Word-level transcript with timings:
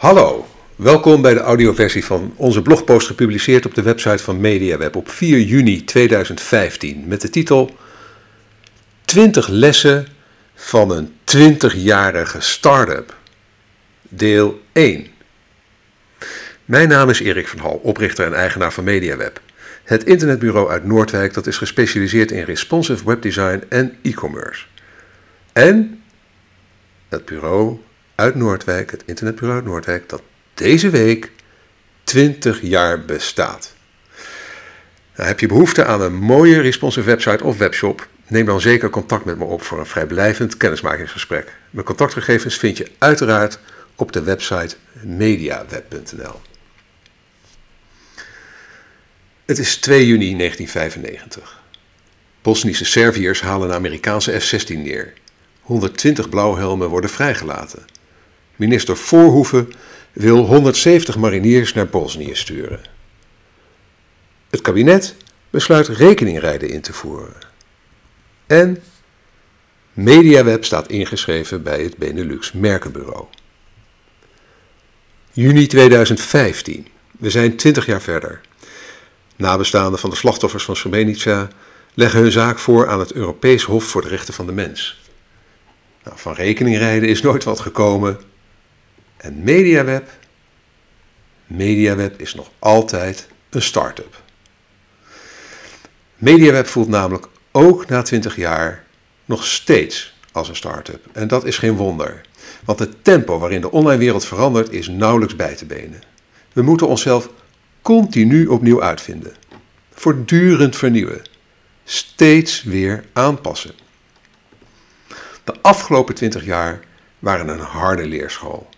Hallo, 0.00 0.46
welkom 0.76 1.22
bij 1.22 1.34
de 1.34 1.40
audioversie 1.40 2.04
van 2.04 2.32
onze 2.36 2.62
blogpost 2.62 3.06
gepubliceerd 3.06 3.66
op 3.66 3.74
de 3.74 3.82
website 3.82 4.22
van 4.22 4.40
MediaWeb 4.40 4.96
op 4.96 5.10
4 5.10 5.40
juni 5.40 5.84
2015 5.84 7.04
met 7.06 7.20
de 7.20 7.30
titel 7.30 7.76
20 9.04 9.48
lessen 9.48 10.06
van 10.54 10.90
een 10.90 11.12
20-jarige 11.36 12.40
start-up. 12.40 13.16
Deel 14.02 14.60
1. 14.72 15.06
Mijn 16.64 16.88
naam 16.88 17.08
is 17.08 17.20
Erik 17.20 17.48
van 17.48 17.58
Hal, 17.58 17.80
oprichter 17.82 18.26
en 18.26 18.34
eigenaar 18.34 18.72
van 18.72 18.84
MediaWeb. 18.84 19.40
Het 19.84 20.04
internetbureau 20.04 20.70
uit 20.70 20.84
Noordwijk 20.84 21.34
dat 21.34 21.46
is 21.46 21.56
gespecialiseerd 21.56 22.30
in 22.30 22.44
responsive 22.44 23.04
webdesign 23.04 23.62
en 23.68 23.98
e-commerce. 24.02 24.64
En 25.52 26.02
het 27.08 27.24
bureau 27.24 27.78
uit 28.20 28.34
Noordwijk, 28.34 28.90
het 28.90 29.02
internetbureau 29.06 29.60
uit 29.60 29.68
Noordwijk, 29.68 30.08
dat 30.08 30.22
deze 30.54 30.90
week 30.90 31.30
20 32.04 32.60
jaar 32.62 33.04
bestaat. 33.04 33.74
Nou, 35.16 35.28
heb 35.28 35.40
je 35.40 35.46
behoefte 35.46 35.84
aan 35.84 36.00
een 36.00 36.14
mooie 36.14 36.60
responsive 36.60 37.06
website 37.06 37.44
of 37.44 37.58
webshop? 37.58 38.08
Neem 38.26 38.46
dan 38.46 38.60
zeker 38.60 38.90
contact 38.90 39.24
met 39.24 39.38
me 39.38 39.44
op 39.44 39.62
voor 39.62 39.78
een 39.78 39.86
vrijblijvend 39.86 40.56
kennismakingsgesprek. 40.56 41.54
Mijn 41.70 41.86
contactgegevens 41.86 42.58
vind 42.58 42.76
je 42.76 42.90
uiteraard 42.98 43.58
op 43.94 44.12
de 44.12 44.22
website 44.22 44.76
mediaweb.nl. 45.02 46.40
Het 49.44 49.58
is 49.58 49.76
2 49.76 50.06
juni 50.06 50.36
1995. 50.36 51.60
Bosnische 52.42 52.84
Serviërs 52.84 53.40
halen 53.40 53.68
een 53.68 53.74
Amerikaanse 53.74 54.40
F-16 54.40 54.76
neer. 54.76 55.12
120 55.60 56.28
blauwhelmen 56.28 56.88
worden 56.88 57.10
vrijgelaten. 57.10 57.89
Minister 58.60 58.96
Voorhoeven 58.96 59.72
wil 60.12 60.44
170 60.44 61.16
mariniers 61.16 61.74
naar 61.74 61.86
Bosnië 61.86 62.34
sturen. 62.34 62.80
Het 64.50 64.60
kabinet 64.60 65.16
besluit 65.50 65.88
rekeningrijden 65.88 66.68
in 66.68 66.80
te 66.80 66.92
voeren. 66.92 67.36
En 68.46 68.82
MediaWeb 69.92 70.64
staat 70.64 70.88
ingeschreven 70.88 71.62
bij 71.62 71.82
het 71.82 71.96
Benelux 71.96 72.52
Merkenbureau. 72.52 73.24
Juni 75.32 75.66
2015. 75.66 76.86
We 77.18 77.30
zijn 77.30 77.56
20 77.56 77.86
jaar 77.86 78.02
verder. 78.02 78.40
Nabestaanden 79.36 80.00
van 80.00 80.10
de 80.10 80.16
slachtoffers 80.16 80.64
van 80.64 80.76
Srebrenica 80.76 81.48
leggen 81.94 82.20
hun 82.20 82.32
zaak 82.32 82.58
voor 82.58 82.88
aan 82.88 83.00
het 83.00 83.12
Europees 83.12 83.62
Hof 83.62 83.84
voor 83.84 84.02
de 84.02 84.08
Rechten 84.08 84.34
van 84.34 84.46
de 84.46 84.52
Mens. 84.52 85.00
Nou, 86.04 86.18
van 86.18 86.34
rekeningrijden 86.34 87.08
is 87.08 87.22
nooit 87.22 87.44
wat 87.44 87.60
gekomen. 87.60 88.29
En 89.20 89.42
MediaWeb, 89.42 90.08
MediaWeb 91.46 92.20
is 92.20 92.34
nog 92.34 92.50
altijd 92.58 93.28
een 93.50 93.62
start-up. 93.62 94.22
MediaWeb 96.16 96.66
voelt 96.66 96.88
namelijk 96.88 97.26
ook 97.50 97.86
na 97.86 98.02
20 98.02 98.36
jaar 98.36 98.84
nog 99.24 99.44
steeds 99.44 100.14
als 100.32 100.48
een 100.48 100.56
start-up. 100.56 101.06
En 101.12 101.28
dat 101.28 101.44
is 101.44 101.58
geen 101.58 101.76
wonder, 101.76 102.20
want 102.64 102.78
het 102.78 103.04
tempo 103.04 103.38
waarin 103.38 103.60
de 103.60 103.70
online 103.70 103.98
wereld 103.98 104.24
verandert 104.24 104.70
is 104.70 104.88
nauwelijks 104.88 105.36
bij 105.36 105.54
te 105.54 105.66
benen. 105.66 106.02
We 106.52 106.62
moeten 106.62 106.88
onszelf 106.88 107.28
continu 107.82 108.46
opnieuw 108.46 108.82
uitvinden, 108.82 109.32
voortdurend 109.92 110.76
vernieuwen, 110.76 111.22
steeds 111.84 112.62
weer 112.62 113.04
aanpassen. 113.12 113.74
De 115.44 115.54
afgelopen 115.60 116.14
20 116.14 116.44
jaar 116.44 116.80
waren 117.18 117.48
een 117.48 117.58
harde 117.58 118.06
leerschool. 118.06 118.68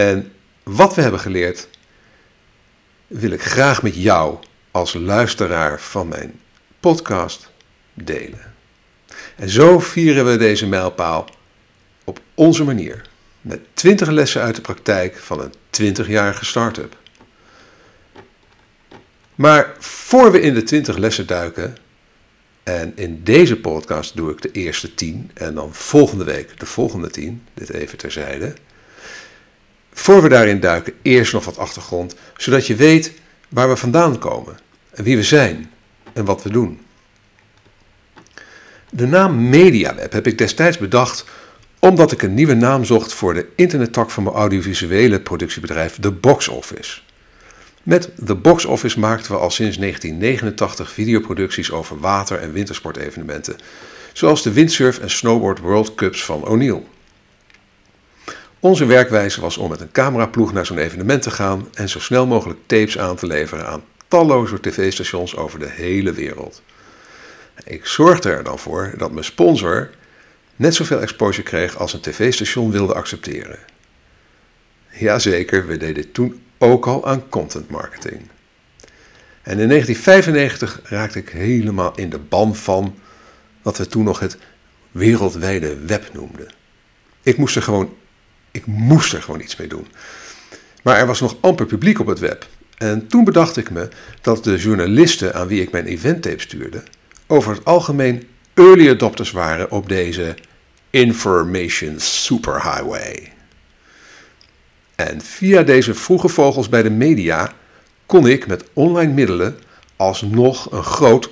En 0.00 0.32
wat 0.62 0.94
we 0.94 1.02
hebben 1.02 1.20
geleerd, 1.20 1.68
wil 3.06 3.30
ik 3.30 3.42
graag 3.42 3.82
met 3.82 3.94
jou 3.94 4.38
als 4.70 4.94
luisteraar 4.94 5.80
van 5.80 6.08
mijn 6.08 6.40
podcast 6.80 7.50
delen. 7.94 8.54
En 9.36 9.48
zo 9.48 9.78
vieren 9.78 10.24
we 10.24 10.36
deze 10.36 10.66
mijlpaal 10.66 11.28
op 12.04 12.20
onze 12.34 12.64
manier. 12.64 13.08
Met 13.40 13.60
20 13.74 14.08
lessen 14.08 14.42
uit 14.42 14.54
de 14.54 14.60
praktijk 14.60 15.16
van 15.16 15.40
een 15.40 15.96
20-jarige 15.96 16.44
start-up. 16.44 16.96
Maar 19.34 19.74
voor 19.78 20.32
we 20.32 20.40
in 20.40 20.54
de 20.54 20.62
20 20.62 20.96
lessen 20.96 21.26
duiken, 21.26 21.76
en 22.62 22.92
in 22.96 23.20
deze 23.22 23.56
podcast 23.56 24.16
doe 24.16 24.30
ik 24.30 24.42
de 24.42 24.50
eerste 24.50 24.94
10 24.94 25.30
en 25.34 25.54
dan 25.54 25.74
volgende 25.74 26.24
week 26.24 26.58
de 26.58 26.66
volgende 26.66 27.10
10, 27.10 27.42
dit 27.54 27.70
even 27.70 27.98
terzijde. 27.98 28.54
Voor 30.00 30.22
we 30.22 30.28
daarin 30.28 30.60
duiken, 30.60 30.92
eerst 31.02 31.32
nog 31.32 31.44
wat 31.44 31.58
achtergrond, 31.58 32.14
zodat 32.36 32.66
je 32.66 32.74
weet 32.74 33.12
waar 33.48 33.68
we 33.68 33.76
vandaan 33.76 34.18
komen 34.18 34.58
en 34.90 35.04
wie 35.04 35.16
we 35.16 35.22
zijn 35.22 35.70
en 36.12 36.24
wat 36.24 36.42
we 36.42 36.50
doen. 36.50 36.80
De 38.90 39.06
naam 39.06 39.48
MediaWeb 39.48 40.12
heb 40.12 40.26
ik 40.26 40.38
destijds 40.38 40.78
bedacht 40.78 41.24
omdat 41.78 42.12
ik 42.12 42.22
een 42.22 42.34
nieuwe 42.34 42.54
naam 42.54 42.84
zocht 42.84 43.12
voor 43.12 43.34
de 43.34 43.46
internettak 43.56 44.10
van 44.10 44.22
mijn 44.22 44.36
audiovisuele 44.36 45.20
productiebedrijf, 45.20 45.96
The 46.00 46.10
Box 46.10 46.48
Office. 46.48 47.00
Met 47.82 48.10
The 48.24 48.34
Box 48.34 48.64
Office 48.64 48.98
maakten 48.98 49.32
we 49.32 49.38
al 49.38 49.50
sinds 49.50 49.78
1989 49.78 50.90
videoproducties 50.90 51.70
over 51.70 51.98
water- 51.98 52.38
en 52.38 52.52
wintersportevenementen, 52.52 53.56
zoals 54.12 54.42
de 54.42 54.52
Windsurf 54.52 54.98
en 54.98 55.10
Snowboard 55.10 55.58
World 55.58 55.94
Cups 55.94 56.24
van 56.24 56.46
O'Neill. 56.46 56.82
Onze 58.60 58.84
werkwijze 58.84 59.40
was 59.40 59.56
om 59.56 59.70
met 59.70 59.80
een 59.80 59.92
cameraploeg 59.92 60.52
naar 60.52 60.66
zo'n 60.66 60.78
evenement 60.78 61.22
te 61.22 61.30
gaan 61.30 61.68
en 61.74 61.88
zo 61.88 61.98
snel 61.98 62.26
mogelijk 62.26 62.58
tapes 62.66 62.98
aan 62.98 63.16
te 63.16 63.26
leveren 63.26 63.66
aan 63.66 63.82
talloze 64.08 64.60
tv-stations 64.60 65.36
over 65.36 65.58
de 65.58 65.68
hele 65.68 66.12
wereld. 66.12 66.62
Ik 67.64 67.86
zorgde 67.86 68.30
er 68.30 68.44
dan 68.44 68.58
voor 68.58 68.94
dat 68.96 69.12
mijn 69.12 69.24
sponsor 69.24 69.90
net 70.56 70.74
zoveel 70.74 71.00
exposure 71.00 71.42
kreeg 71.42 71.78
als 71.78 71.92
een 71.92 72.00
tv-station 72.00 72.70
wilde 72.70 72.94
accepteren. 72.94 73.58
Jazeker, 74.90 75.66
we 75.66 75.76
deden 75.76 76.12
toen 76.12 76.42
ook 76.58 76.86
al 76.86 77.06
aan 77.06 77.28
content 77.28 77.70
marketing. 77.70 78.20
En 79.42 79.58
in 79.58 79.68
1995 79.68 80.80
raakte 80.84 81.18
ik 81.18 81.28
helemaal 81.28 81.92
in 81.94 82.10
de 82.10 82.18
ban 82.18 82.56
van 82.56 82.98
wat 83.62 83.78
we 83.78 83.86
toen 83.86 84.04
nog 84.04 84.20
het 84.20 84.36
wereldwijde 84.90 85.76
web 85.78 86.10
noemden. 86.12 86.48
Ik 87.22 87.36
moest 87.36 87.56
er 87.56 87.62
gewoon, 87.62 87.94
ik 88.50 88.66
moest 88.66 89.12
er 89.12 89.22
gewoon 89.22 89.40
iets 89.40 89.56
mee 89.56 89.68
doen. 89.68 89.86
Maar 90.82 90.96
er 90.96 91.06
was 91.06 91.20
nog 91.20 91.36
amper 91.40 91.66
publiek 91.66 91.98
op 92.00 92.06
het 92.06 92.18
web. 92.18 92.46
En 92.76 93.06
toen 93.06 93.24
bedacht 93.24 93.56
ik 93.56 93.70
me 93.70 93.88
dat 94.20 94.44
de 94.44 94.56
journalisten 94.56 95.34
aan 95.34 95.46
wie 95.46 95.62
ik 95.62 95.70
mijn 95.70 95.86
eventtape 95.86 96.40
stuurde, 96.40 96.82
over 97.26 97.54
het 97.54 97.64
algemeen 97.64 98.28
early 98.54 98.90
adopters 98.90 99.30
waren 99.30 99.70
op 99.70 99.88
deze 99.88 100.34
information 100.90 102.00
superhighway. 102.00 103.32
En 104.94 105.20
via 105.20 105.62
deze 105.62 105.94
vroege 105.94 106.28
vogels 106.28 106.68
bij 106.68 106.82
de 106.82 106.90
media 106.90 107.52
kon 108.06 108.26
ik 108.26 108.46
met 108.46 108.64
online 108.72 109.12
middelen 109.12 109.58
alsnog 109.96 110.72
een 110.72 110.82
groot, 110.82 111.30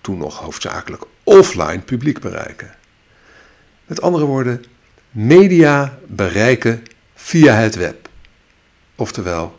toen 0.00 0.18
nog 0.18 0.38
hoofdzakelijk 0.38 1.02
offline 1.24 1.80
publiek 1.80 2.20
bereiken. 2.20 2.74
Met 3.86 4.02
andere 4.02 4.24
woorden, 4.24 4.64
media 5.10 5.98
bereiken 6.06 6.82
via 7.14 7.54
het 7.54 7.74
web. 7.74 8.08
Oftewel, 8.94 9.56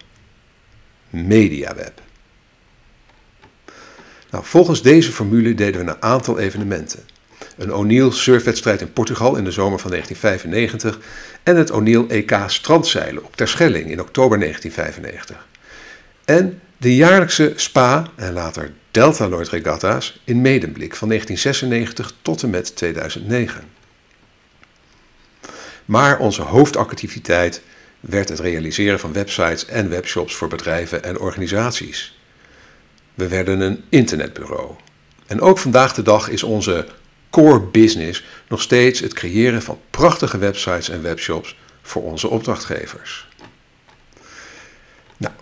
mediaweb. 1.10 2.02
Nou, 4.32 4.46
volgens 4.46 4.82
deze 4.82 5.12
formule 5.12 5.54
deden 5.54 5.86
we 5.86 5.92
een 5.92 6.02
aantal 6.02 6.40
evenementen. 6.40 7.00
Een 7.58 7.74
O'Neill 7.74 8.12
surfwedstrijd 8.12 8.82
in 8.82 8.94
Portugal 8.94 9.36
in 9.36 9.44
de 9.44 9.52
zomer 9.52 9.80
van 9.80 9.92
1995 9.92 11.08
en 11.44 11.56
het 11.56 11.72
O'Neill 11.72 12.06
EK 12.08 12.38
strandzeilen 12.48 13.24
op 13.24 13.36
Terschelling 13.36 13.92
in 13.92 14.02
oktober 14.02 14.40
1995. 14.40 15.48
En 16.26 16.62
de 16.78 16.96
jaarlijkse 16.96 17.54
Spa 17.56 18.08
en 18.16 18.34
later 18.34 18.72
Deltaloid 18.92 19.50
regatta's 19.50 20.22
in 20.24 20.42
Medemblik 20.42 20.96
van 20.96 21.08
1996 21.08 22.14
tot 22.22 22.44
en 22.44 22.50
met 22.50 22.76
2009. 22.76 23.81
Maar 25.92 26.20
onze 26.20 26.42
hoofdactiviteit 26.42 27.62
werd 28.00 28.30
het 28.30 28.40
realiseren 28.40 29.00
van 29.00 29.14
websites 29.14 29.66
en 29.66 29.90
webshops 29.90 30.36
voor 30.36 30.48
bedrijven 30.48 31.04
en 31.04 31.20
organisaties. 31.20 32.20
We 33.14 33.28
werden 33.28 33.60
een 33.60 33.84
internetbureau. 33.90 34.72
En 35.28 35.42
ook 35.42 35.58
vandaag 35.58 35.94
de 35.94 36.02
dag 36.02 36.30
is 36.30 36.44
onze 36.44 36.88
core 37.30 37.60
business 37.60 38.26
nog 38.48 38.62
steeds 38.62 39.00
het 39.00 39.14
creëren 39.14 39.62
van 39.62 39.80
prachtige 39.90 40.38
websites 40.38 40.90
en 40.90 41.02
webshops 41.02 41.58
voor 41.82 42.04
onze 42.04 42.28
opdrachtgevers. 42.28 43.28
Nou, 45.18 45.34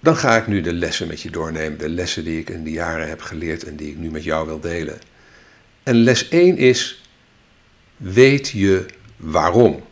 dan 0.00 0.16
ga 0.16 0.36
ik 0.36 0.46
nu 0.46 0.60
de 0.60 0.72
lessen 0.72 1.08
met 1.08 1.20
je 1.20 1.30
doornemen, 1.30 1.78
de 1.78 1.88
lessen 1.88 2.24
die 2.24 2.38
ik 2.38 2.50
in 2.50 2.64
de 2.64 2.70
jaren 2.70 3.08
heb 3.08 3.20
geleerd 3.20 3.64
en 3.64 3.76
die 3.76 3.90
ik 3.90 3.96
nu 3.96 4.10
met 4.10 4.24
jou 4.24 4.46
wil 4.46 4.60
delen. 4.60 4.98
En 5.82 5.94
les 5.94 6.28
1 6.28 6.56
is: 6.56 7.02
weet 7.96 8.48
je 8.48 8.86
waarom? 9.22 9.82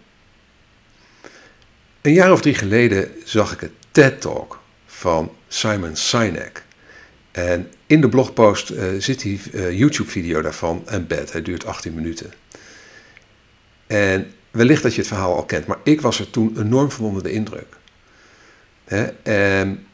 Een 2.01 2.13
jaar 2.13 2.33
of 2.33 2.41
drie 2.41 2.55
geleden 2.55 3.11
zag 3.25 3.53
ik 3.53 3.63
een 3.63 3.75
TED-talk 3.91 4.61
van 4.87 5.33
Simon 5.49 5.97
Sinek. 5.97 6.65
En 7.31 7.71
in 7.87 8.01
de 8.01 8.09
blogpost 8.09 8.71
uh, 8.71 8.85
zit 8.99 9.21
die 9.21 9.41
uh, 9.53 9.79
YouTube-video 9.79 10.43
daarvan 10.43 10.83
embed. 10.87 11.33
Hij 11.33 11.43
duurt 11.43 11.67
18 11.67 11.95
minuten. 11.95 12.33
En 13.87 14.33
wellicht 14.51 14.83
dat 14.83 14.95
je 14.95 14.99
het 14.99 15.09
verhaal 15.09 15.37
al 15.37 15.45
kent, 15.45 15.67
maar 15.67 15.79
ik 15.83 16.01
was 16.01 16.19
er 16.19 16.31
toen 16.31 16.59
enorm 16.59 16.91
van 16.91 17.05
onder 17.05 17.23
de 17.23 17.33
indruk. 17.33 17.77
Hè? 18.85 19.05
En, 19.23 19.87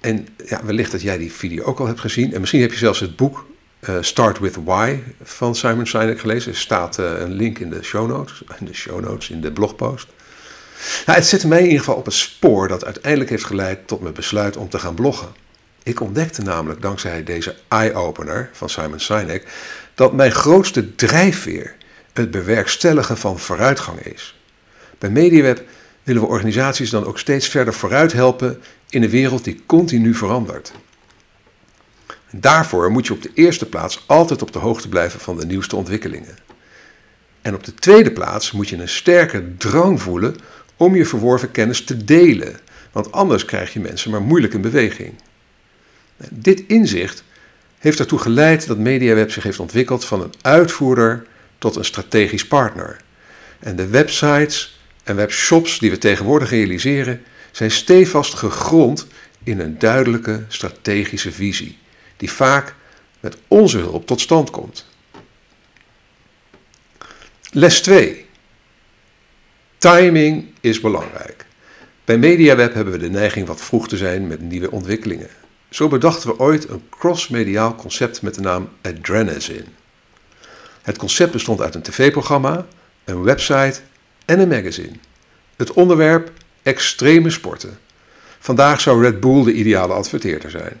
en 0.00 0.26
ja, 0.46 0.64
wellicht 0.64 0.92
dat 0.92 1.02
jij 1.02 1.18
die 1.18 1.32
video 1.32 1.64
ook 1.64 1.80
al 1.80 1.86
hebt 1.86 2.00
gezien. 2.00 2.34
En 2.34 2.40
misschien 2.40 2.60
heb 2.60 2.72
je 2.72 2.78
zelfs 2.78 3.00
het 3.00 3.16
boek 3.16 3.46
uh, 3.88 3.96
Start 4.00 4.38
with 4.38 4.56
Why 4.64 4.98
van 5.22 5.54
Simon 5.54 5.86
Sinek 5.86 6.20
gelezen. 6.20 6.52
Er 6.52 6.58
staat 6.58 6.96
een 6.96 7.32
link 7.32 7.58
in 7.58 7.70
de 7.70 7.82
show 7.82 8.08
notes, 8.08 8.42
in 8.58 8.66
de 8.66 8.74
show 8.74 9.00
notes, 9.00 9.30
in 9.30 9.40
de 9.40 9.52
blogpost. 9.52 10.08
Nou, 11.06 11.18
het 11.18 11.26
zette 11.26 11.48
mij 11.48 11.58
in 11.58 11.64
ieder 11.64 11.78
geval 11.78 11.94
op 11.94 12.06
een 12.06 12.12
spoor 12.12 12.68
dat 12.68 12.84
uiteindelijk 12.84 13.30
heeft 13.30 13.44
geleid 13.44 13.88
tot 13.88 14.00
mijn 14.00 14.14
besluit 14.14 14.56
om 14.56 14.68
te 14.68 14.78
gaan 14.78 14.94
bloggen. 14.94 15.28
Ik 15.82 16.00
ontdekte 16.00 16.42
namelijk 16.42 16.82
dankzij 16.82 17.24
deze 17.24 17.54
eye-opener 17.68 18.50
van 18.52 18.68
Simon 18.68 19.00
Sinek 19.00 19.46
dat 19.94 20.12
mijn 20.12 20.32
grootste 20.32 20.94
drijfveer 20.94 21.74
het 22.12 22.30
bewerkstelligen 22.30 23.16
van 23.16 23.38
vooruitgang 23.38 24.00
is. 24.00 24.40
Bij 24.98 25.10
MediaWeb 25.10 25.62
willen 26.02 26.22
we 26.22 26.28
organisaties 26.28 26.90
dan 26.90 27.04
ook 27.04 27.18
steeds 27.18 27.48
verder 27.48 27.74
vooruit 27.74 28.12
helpen 28.12 28.62
in 28.88 29.02
een 29.02 29.10
wereld 29.10 29.44
die 29.44 29.62
continu 29.66 30.14
verandert. 30.14 30.72
Daarvoor 32.32 32.90
moet 32.90 33.06
je 33.06 33.12
op 33.12 33.22
de 33.22 33.30
eerste 33.34 33.68
plaats 33.68 34.04
altijd 34.06 34.42
op 34.42 34.52
de 34.52 34.58
hoogte 34.58 34.88
blijven 34.88 35.20
van 35.20 35.38
de 35.38 35.46
nieuwste 35.46 35.76
ontwikkelingen. 35.76 36.36
En 37.42 37.54
op 37.54 37.64
de 37.64 37.74
tweede 37.74 38.10
plaats 38.10 38.52
moet 38.52 38.68
je 38.68 38.76
een 38.76 38.88
sterke 38.88 39.56
drang 39.56 40.02
voelen 40.02 40.36
om 40.76 40.96
je 40.96 41.06
verworven 41.06 41.50
kennis 41.50 41.84
te 41.84 42.04
delen, 42.04 42.58
want 42.92 43.12
anders 43.12 43.44
krijg 43.44 43.72
je 43.72 43.80
mensen 43.80 44.10
maar 44.10 44.22
moeilijk 44.22 44.54
in 44.54 44.60
beweging. 44.60 45.14
Dit 46.30 46.62
inzicht 46.66 47.24
heeft 47.78 47.98
ertoe 47.98 48.18
geleid 48.18 48.66
dat 48.66 48.78
MediaWeb 48.78 49.30
zich 49.30 49.42
heeft 49.42 49.60
ontwikkeld 49.60 50.04
van 50.04 50.22
een 50.22 50.34
uitvoerder 50.42 51.26
tot 51.58 51.76
een 51.76 51.84
strategisch 51.84 52.46
partner. 52.46 53.00
En 53.58 53.76
de 53.76 53.86
websites 53.86 54.80
en 55.04 55.16
webshops 55.16 55.78
die 55.78 55.90
we 55.90 55.98
tegenwoordig 55.98 56.50
realiseren 56.50 57.22
zijn 57.50 57.70
stevast 57.70 58.34
gegrond 58.34 59.06
in 59.42 59.60
een 59.60 59.78
duidelijke 59.78 60.44
strategische 60.48 61.32
visie, 61.32 61.78
die 62.20 62.32
vaak 62.32 62.74
met 63.20 63.36
onze 63.48 63.78
hulp 63.78 64.06
tot 64.06 64.20
stand 64.20 64.50
komt. 64.50 64.86
Les 67.50 67.82
2. 67.82 68.26
Timing 69.78 70.46
is 70.60 70.80
belangrijk. 70.80 71.46
Bij 72.04 72.18
MediaWeb 72.18 72.74
hebben 72.74 72.92
we 72.92 72.98
de 72.98 73.10
neiging 73.10 73.46
wat 73.46 73.60
vroeg 73.60 73.88
te 73.88 73.96
zijn 73.96 74.26
met 74.26 74.40
nieuwe 74.40 74.70
ontwikkelingen. 74.70 75.28
Zo 75.70 75.88
bedachten 75.88 76.28
we 76.28 76.38
ooit 76.38 76.68
een 76.68 76.82
cross-mediaal 76.90 77.74
concept 77.74 78.22
met 78.22 78.34
de 78.34 78.40
naam 78.40 78.68
Adrenazine. 78.82 79.64
Het 80.82 80.98
concept 80.98 81.32
bestond 81.32 81.60
uit 81.60 81.74
een 81.74 81.82
tv-programma, 81.82 82.66
een 83.04 83.22
website 83.22 83.80
en 84.24 84.40
een 84.40 84.48
magazine. 84.48 84.96
Het 85.56 85.72
onderwerp 85.72 86.32
extreme 86.62 87.30
sporten. 87.30 87.78
Vandaag 88.38 88.80
zou 88.80 89.02
Red 89.02 89.20
Bull 89.20 89.44
de 89.44 89.52
ideale 89.52 89.92
adverteerder 89.92 90.50
zijn. 90.50 90.80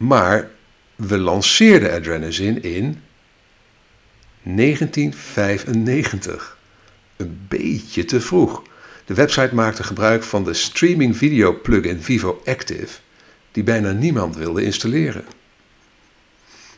Maar 0.00 0.50
we 0.96 1.18
lanceerden 1.18 1.92
Adrenazine 1.92 2.60
in 2.60 3.02
1995. 4.42 6.58
Een 7.16 7.40
beetje 7.48 8.04
te 8.04 8.20
vroeg. 8.20 8.62
De 9.04 9.14
website 9.14 9.54
maakte 9.54 9.82
gebruik 9.82 10.22
van 10.22 10.44
de 10.44 10.54
streaming 10.54 11.16
video 11.16 11.60
plugin 11.60 12.02
Vivo 12.02 12.42
Active, 12.44 12.98
die 13.52 13.62
bijna 13.62 13.92
niemand 13.92 14.36
wilde 14.36 14.62
installeren. 14.62 15.24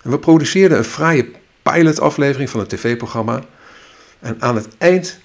En 0.03 0.11
we 0.11 0.19
produceerden 0.19 0.79
een 0.79 0.85
fraaie 0.85 1.31
pilotaflevering 1.63 2.51
van 2.51 2.61
het 2.61 2.69
tv-programma. 2.69 3.45
En 4.19 4.41
aan 4.41 4.57
het 4.57 4.69
eind, 4.79 5.19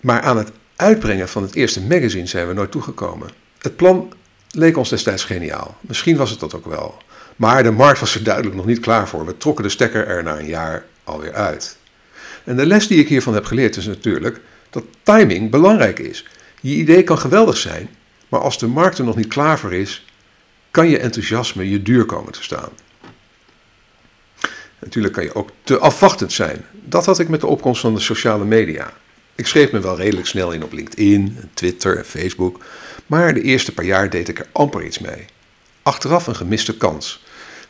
maar 0.00 0.20
aan 0.20 0.36
het 0.36 0.50
uitbrengen 0.76 1.28
van 1.28 1.42
het 1.42 1.54
eerste 1.54 1.82
magazine 1.82 2.26
zijn 2.26 2.46
we 2.46 2.52
nooit 2.52 2.70
toegekomen. 2.70 3.30
Het 3.58 3.76
plan 3.76 4.12
leek 4.50 4.76
ons 4.76 4.88
destijds 4.88 5.24
geniaal. 5.24 5.76
Misschien 5.80 6.16
was 6.16 6.30
het 6.30 6.40
dat 6.40 6.54
ook 6.54 6.66
wel. 6.66 7.02
Maar 7.36 7.62
de 7.62 7.70
markt 7.70 8.00
was 8.00 8.14
er 8.14 8.22
duidelijk 8.22 8.56
nog 8.56 8.66
niet 8.66 8.80
klaar 8.80 9.08
voor. 9.08 9.26
We 9.26 9.36
trokken 9.36 9.64
de 9.64 9.70
stekker 9.70 10.06
er 10.06 10.22
na 10.22 10.38
een 10.38 10.46
jaar 10.46 10.84
alweer 11.04 11.34
uit. 11.34 11.76
En 12.44 12.56
de 12.56 12.66
les 12.66 12.86
die 12.86 12.98
ik 12.98 13.08
hiervan 13.08 13.34
heb 13.34 13.44
geleerd 13.44 13.76
is 13.76 13.86
natuurlijk 13.86 14.40
dat 14.70 14.84
timing 15.02 15.50
belangrijk 15.50 15.98
is. 15.98 16.26
Je 16.60 16.74
idee 16.74 17.02
kan 17.02 17.18
geweldig 17.18 17.56
zijn, 17.56 17.88
maar 18.28 18.40
als 18.40 18.58
de 18.58 18.66
markt 18.66 18.98
er 18.98 19.04
nog 19.04 19.16
niet 19.16 19.26
klaar 19.26 19.58
voor 19.58 19.72
is, 19.72 20.04
kan 20.70 20.88
je 20.88 20.98
enthousiasme 20.98 21.70
je 21.70 21.82
duur 21.82 22.04
komen 22.04 22.32
te 22.32 22.42
staan. 22.42 22.68
Natuurlijk 24.78 25.14
kan 25.14 25.24
je 25.24 25.34
ook 25.34 25.50
te 25.62 25.78
afwachtend 25.78 26.32
zijn. 26.32 26.64
Dat 26.72 27.06
had 27.06 27.18
ik 27.18 27.28
met 27.28 27.40
de 27.40 27.46
opkomst 27.46 27.80
van 27.80 27.94
de 27.94 28.00
sociale 28.00 28.44
media. 28.44 28.92
Ik 29.34 29.46
schreef 29.46 29.72
me 29.72 29.80
wel 29.80 29.96
redelijk 29.96 30.26
snel 30.26 30.52
in 30.52 30.64
op 30.64 30.72
LinkedIn, 30.72 31.38
Twitter 31.54 31.96
en 31.98 32.04
Facebook, 32.04 32.64
maar 33.06 33.34
de 33.34 33.42
eerste 33.42 33.72
paar 33.72 33.84
jaar 33.84 34.10
deed 34.10 34.28
ik 34.28 34.38
er 34.38 34.46
amper 34.52 34.84
iets 34.84 34.98
mee. 34.98 35.24
Achteraf 35.82 36.26
een 36.26 36.36
gemiste 36.36 36.76
kans, 36.76 37.23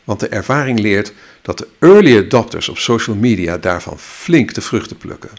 want 0.05 0.19
de 0.19 0.27
ervaring 0.27 0.79
leert 0.79 1.13
dat 1.41 1.57
de 1.57 1.67
early 1.79 2.17
adopters 2.17 2.69
op 2.69 2.77
social 2.77 3.15
media 3.15 3.57
daarvan 3.57 3.99
flink 3.99 4.53
de 4.53 4.61
vruchten 4.61 4.97
plukken. 4.97 5.29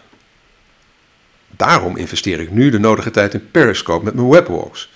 Daarom 1.49 1.97
investeer 1.97 2.41
ik 2.41 2.51
nu 2.51 2.71
de 2.71 2.79
nodige 2.79 3.11
tijd 3.11 3.35
in 3.35 3.51
Periscope 3.51 4.05
met 4.05 4.15
mijn 4.15 4.29
webwalks. 4.29 4.91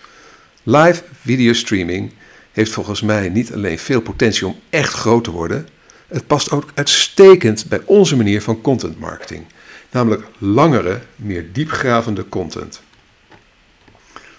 Live 0.63 1.03
video 1.23 1.53
streaming 1.53 2.13
heeft 2.53 2.73
volgens 2.73 3.01
mij 3.01 3.29
niet 3.29 3.53
alleen 3.53 3.79
veel 3.79 4.01
potentie 4.01 4.47
om 4.47 4.61
echt 4.71 4.93
groot 4.93 5.25
te 5.25 5.31
worden, 5.31 5.69
het 6.09 6.27
past 6.27 6.51
ook 6.51 6.71
uitstekend 6.75 7.67
bij 7.69 7.81
onze 7.85 8.17
manier 8.17 8.43
van 8.43 8.61
content 8.61 8.99
marketing, 8.99 9.45
namelijk 9.91 10.25
langere, 10.39 11.01
meer 11.17 11.53
diepgravende 11.53 12.29
content. 12.29 12.81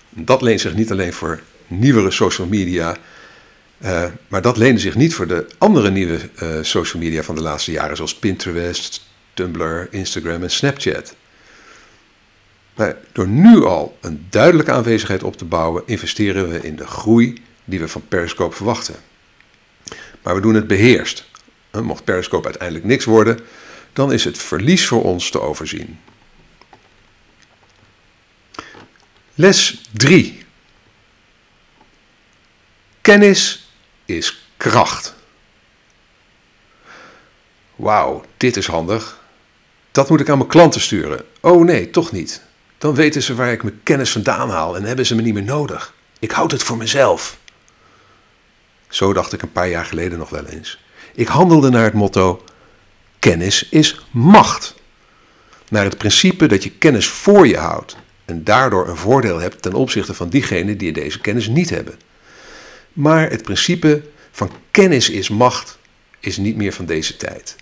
Dat 0.09 0.41
leent 0.41 0.61
zich 0.61 0.73
niet 0.75 0.91
alleen 0.91 1.13
voor 1.13 1.41
nieuwere 1.67 2.11
social 2.11 2.47
media, 2.47 2.97
uh, 3.83 4.05
maar 4.27 4.41
dat 4.41 4.57
leende 4.57 4.79
zich 4.79 4.95
niet 4.95 5.13
voor 5.13 5.27
de 5.27 5.47
andere 5.57 5.91
nieuwe 5.91 6.19
uh, 6.43 6.49
social 6.61 7.03
media 7.03 7.23
van 7.23 7.35
de 7.35 7.41
laatste 7.41 7.71
jaren, 7.71 7.95
zoals 7.95 8.15
Pinterest, 8.15 9.05
Tumblr, 9.33 9.87
Instagram 9.91 10.43
en 10.43 10.51
Snapchat. 10.51 11.15
Maar 12.75 12.97
door 13.11 13.27
nu 13.27 13.63
al 13.63 13.97
een 14.01 14.25
duidelijke 14.29 14.71
aanwezigheid 14.71 15.23
op 15.23 15.37
te 15.37 15.45
bouwen, 15.45 15.83
investeren 15.85 16.49
we 16.49 16.61
in 16.61 16.75
de 16.75 16.87
groei 16.87 17.41
die 17.65 17.79
we 17.79 17.87
van 17.87 18.07
Periscope 18.07 18.55
verwachten. 18.55 18.95
Maar 20.21 20.35
we 20.35 20.41
doen 20.41 20.55
het 20.55 20.67
beheerst. 20.67 21.29
Mocht 21.71 22.03
Periscope 22.03 22.45
uiteindelijk 22.45 22.85
niks 22.85 23.05
worden, 23.05 23.39
dan 23.93 24.13
is 24.13 24.23
het 24.23 24.37
verlies 24.37 24.87
voor 24.87 25.03
ons 25.03 25.29
te 25.29 25.41
overzien. 25.41 25.99
Les 29.33 29.81
3. 29.91 30.45
Kennis 33.01 33.60
is 34.17 34.47
kracht. 34.57 35.13
Wauw, 37.75 38.25
dit 38.37 38.57
is 38.57 38.67
handig. 38.67 39.19
Dat 39.91 40.09
moet 40.09 40.19
ik 40.19 40.29
aan 40.29 40.37
mijn 40.37 40.49
klanten 40.49 40.81
sturen. 40.81 41.25
Oh 41.39 41.65
nee, 41.65 41.89
toch 41.89 42.11
niet. 42.11 42.41
Dan 42.77 42.95
weten 42.95 43.21
ze 43.21 43.35
waar 43.35 43.51
ik 43.51 43.63
mijn 43.63 43.79
kennis 43.83 44.11
vandaan 44.11 44.49
haal 44.49 44.75
en 44.75 44.83
hebben 44.83 45.05
ze 45.05 45.15
me 45.15 45.21
niet 45.21 45.33
meer 45.33 45.43
nodig. 45.43 45.93
Ik 46.19 46.31
houd 46.31 46.51
het 46.51 46.63
voor 46.63 46.77
mezelf. 46.77 47.37
Zo 48.89 49.13
dacht 49.13 49.33
ik 49.33 49.41
een 49.41 49.51
paar 49.51 49.69
jaar 49.69 49.85
geleden 49.85 50.17
nog 50.17 50.29
wel 50.29 50.45
eens. 50.45 50.79
Ik 51.13 51.27
handelde 51.27 51.69
naar 51.69 51.83
het 51.83 51.93
motto: 51.93 52.43
kennis 53.19 53.69
is 53.69 54.05
macht. 54.11 54.75
Naar 55.69 55.83
het 55.83 55.97
principe 55.97 56.45
dat 56.45 56.63
je 56.63 56.71
kennis 56.71 57.07
voor 57.07 57.47
je 57.47 57.57
houdt 57.57 57.95
en 58.25 58.43
daardoor 58.43 58.87
een 58.87 58.97
voordeel 58.97 59.39
hebt 59.39 59.61
ten 59.61 59.73
opzichte 59.73 60.13
van 60.13 60.29
diegenen 60.29 60.77
die 60.77 60.91
deze 60.91 61.19
kennis 61.19 61.47
niet 61.47 61.69
hebben. 61.69 61.99
Maar 62.93 63.29
het 63.29 63.43
principe 63.43 64.01
van 64.31 64.51
kennis 64.71 65.09
is 65.09 65.29
macht 65.29 65.79
is 66.19 66.37
niet 66.37 66.55
meer 66.55 66.73
van 66.73 66.85
deze 66.85 67.17
tijd. 67.17 67.55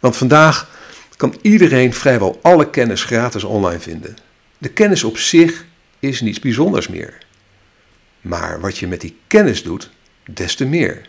Want 0.00 0.16
vandaag 0.16 0.78
kan 1.16 1.34
iedereen 1.42 1.94
vrijwel 1.94 2.38
alle 2.42 2.70
kennis 2.70 3.04
gratis 3.04 3.44
online 3.44 3.80
vinden. 3.80 4.16
De 4.58 4.68
kennis 4.68 5.04
op 5.04 5.18
zich 5.18 5.64
is 5.98 6.20
niets 6.20 6.40
bijzonders 6.40 6.88
meer. 6.88 7.18
Maar 8.20 8.60
wat 8.60 8.78
je 8.78 8.86
met 8.86 9.00
die 9.00 9.18
kennis 9.26 9.62
doet, 9.62 9.90
des 10.30 10.54
te 10.54 10.64
meer. 10.64 11.08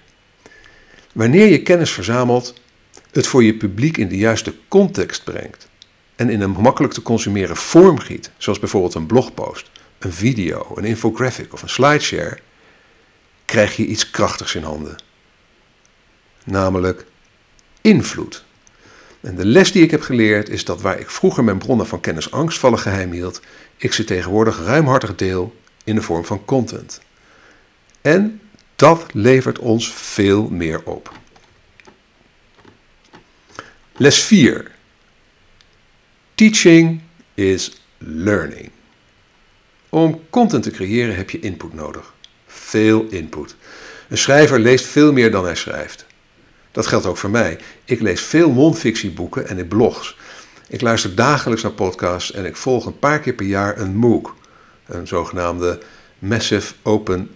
Wanneer 1.13 1.47
je 1.47 1.61
kennis 1.61 1.91
verzamelt, 1.91 2.53
het 3.11 3.27
voor 3.27 3.43
je 3.43 3.53
publiek 3.53 3.97
in 3.97 4.07
de 4.07 4.17
juiste 4.17 4.53
context 4.67 5.23
brengt 5.23 5.67
en 6.15 6.29
in 6.29 6.41
een 6.41 6.51
makkelijk 6.51 6.93
te 6.93 7.01
consumeren 7.01 7.55
vorm 7.55 7.99
giet, 7.99 8.31
zoals 8.37 8.59
bijvoorbeeld 8.59 8.93
een 8.93 9.05
blogpost, 9.05 9.69
een 9.99 10.13
video, 10.13 10.71
een 10.75 10.85
infographic 10.85 11.53
of 11.53 11.61
een 11.61 11.69
slideshare, 11.69 12.37
krijg 13.51 13.75
je 13.75 13.85
iets 13.85 14.09
krachtigs 14.09 14.55
in 14.55 14.63
handen. 14.63 14.95
Namelijk 16.43 17.05
invloed. 17.81 18.43
En 19.21 19.35
de 19.35 19.45
les 19.45 19.71
die 19.71 19.83
ik 19.83 19.91
heb 19.91 20.01
geleerd 20.01 20.49
is 20.49 20.65
dat 20.65 20.81
waar 20.81 20.99
ik 20.99 21.09
vroeger 21.09 21.43
mijn 21.43 21.57
bronnen 21.57 21.87
van 21.87 21.99
kennis 21.99 22.31
angstvallig 22.31 22.81
geheim 22.81 23.11
hield, 23.11 23.41
ik 23.77 23.93
ze 23.93 24.03
tegenwoordig 24.03 24.59
ruimhartig 24.65 25.15
deel 25.15 25.55
in 25.83 25.95
de 25.95 26.01
vorm 26.01 26.25
van 26.25 26.45
content. 26.45 27.01
En 28.01 28.41
dat 28.75 29.05
levert 29.13 29.59
ons 29.59 29.93
veel 29.93 30.49
meer 30.49 30.83
op. 30.83 31.11
Les 33.97 34.23
4. 34.23 34.71
Teaching 36.35 37.01
is 37.33 37.81
learning. 37.97 38.71
Om 39.89 40.21
content 40.29 40.63
te 40.63 40.71
creëren 40.71 41.15
heb 41.15 41.29
je 41.29 41.39
input 41.39 41.73
nodig. 41.73 42.13
Veel 42.53 43.05
input. 43.09 43.55
Een 44.09 44.17
schrijver 44.17 44.59
leest 44.59 44.85
veel 44.85 45.13
meer 45.13 45.31
dan 45.31 45.45
hij 45.45 45.55
schrijft. 45.55 46.05
Dat 46.71 46.87
geldt 46.87 47.05
ook 47.05 47.17
voor 47.17 47.29
mij. 47.29 47.57
Ik 47.85 48.01
lees 48.01 48.21
veel 48.21 48.51
non-fictieboeken 48.51 49.47
en 49.47 49.67
blogs. 49.67 50.17
Ik 50.67 50.81
luister 50.81 51.15
dagelijks 51.15 51.63
naar 51.63 51.71
podcasts 51.71 52.31
en 52.31 52.45
ik 52.45 52.55
volg 52.55 52.85
een 52.85 52.99
paar 52.99 53.19
keer 53.19 53.33
per 53.33 53.45
jaar 53.45 53.77
een 53.77 53.95
MOOC, 53.95 54.35
een 54.85 55.07
zogenaamde 55.07 55.79
Massive 56.19 56.73
Open 56.83 57.31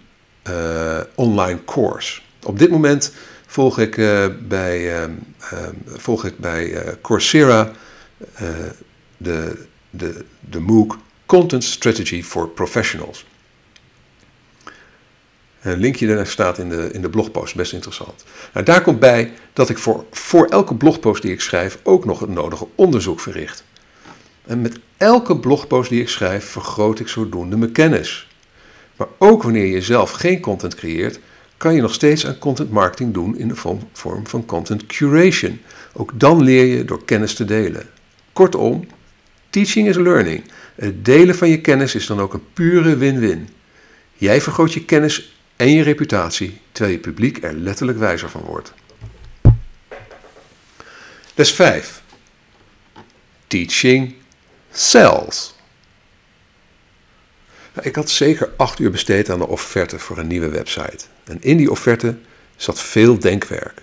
uh, 0.48 1.00
Online 1.14 1.64
Course. 1.64 2.20
Op 2.42 2.58
dit 2.58 2.70
moment 2.70 3.12
volg 3.46 3.78
ik 3.78 3.96
uh, 3.96 4.26
bij, 4.42 5.00
uh, 5.00 5.08
volg 5.86 6.24
ik 6.24 6.38
bij 6.38 6.82
Coursera 7.02 7.72
de, 9.16 9.66
de, 9.90 10.24
de 10.40 10.60
MOOC 10.60 10.98
Content 11.26 11.64
Strategy 11.64 12.22
for 12.22 12.48
Professionals. 12.48 13.26
Een 15.66 15.78
linkje 15.78 16.06
daar 16.06 16.26
staat 16.26 16.58
in 16.58 16.68
de, 16.68 16.88
in 16.92 17.02
de 17.02 17.10
blogpost, 17.10 17.54
best 17.54 17.72
interessant. 17.72 18.24
Nou, 18.52 18.64
daar 18.64 18.82
komt 18.82 18.98
bij 18.98 19.32
dat 19.52 19.68
ik 19.68 19.78
voor, 19.78 20.04
voor 20.10 20.46
elke 20.46 20.74
blogpost 20.74 21.22
die 21.22 21.32
ik 21.32 21.40
schrijf 21.40 21.78
ook 21.82 22.04
nog 22.04 22.20
het 22.20 22.28
nodige 22.28 22.66
onderzoek 22.74 23.20
verricht. 23.20 23.64
En 24.44 24.60
met 24.60 24.78
elke 24.96 25.38
blogpost 25.38 25.90
die 25.90 26.00
ik 26.00 26.08
schrijf 26.08 26.44
vergroot 26.44 27.00
ik 27.00 27.08
zodoende 27.08 27.56
mijn 27.56 27.72
kennis. 27.72 28.28
Maar 28.96 29.06
ook 29.18 29.42
wanneer 29.42 29.66
je 29.66 29.80
zelf 29.80 30.10
geen 30.10 30.40
content 30.40 30.74
creëert, 30.74 31.20
kan 31.56 31.74
je 31.74 31.80
nog 31.80 31.94
steeds 31.94 32.26
aan 32.26 32.38
content 32.38 32.70
marketing 32.70 33.14
doen 33.14 33.38
in 33.38 33.48
de 33.48 33.56
vorm 33.92 34.26
van 34.26 34.46
content 34.46 34.86
curation. 34.86 35.60
Ook 35.92 36.12
dan 36.14 36.42
leer 36.42 36.64
je 36.64 36.84
door 36.84 37.04
kennis 37.04 37.34
te 37.34 37.44
delen. 37.44 37.88
Kortom, 38.32 38.86
teaching 39.50 39.88
is 39.88 39.96
learning. 39.96 40.44
Het 40.74 41.04
delen 41.04 41.34
van 41.34 41.48
je 41.48 41.60
kennis 41.60 41.94
is 41.94 42.06
dan 42.06 42.20
ook 42.20 42.34
een 42.34 42.52
pure 42.52 42.96
win-win. 42.96 43.48
Jij 44.12 44.40
vergroot 44.40 44.72
je 44.72 44.84
kennis 44.84 45.34
en 45.56 45.70
je 45.70 45.82
reputatie, 45.82 46.60
terwijl 46.72 46.96
je 46.96 47.02
publiek 47.02 47.42
er 47.42 47.54
letterlijk 47.54 47.98
wijzer 47.98 48.30
van 48.30 48.40
wordt. 48.40 48.72
Les 51.34 51.52
5. 51.52 52.02
Teaching 53.46 54.14
sells. 54.72 55.54
Nou, 57.74 57.88
ik 57.88 57.94
had 57.94 58.10
zeker 58.10 58.50
acht 58.56 58.78
uur 58.78 58.90
besteed 58.90 59.30
aan 59.30 59.38
de 59.38 59.46
offerte 59.46 59.98
voor 59.98 60.18
een 60.18 60.26
nieuwe 60.26 60.48
website. 60.48 61.04
En 61.24 61.42
in 61.42 61.56
die 61.56 61.70
offerte 61.70 62.18
zat 62.56 62.80
veel 62.80 63.18
denkwerk. 63.18 63.82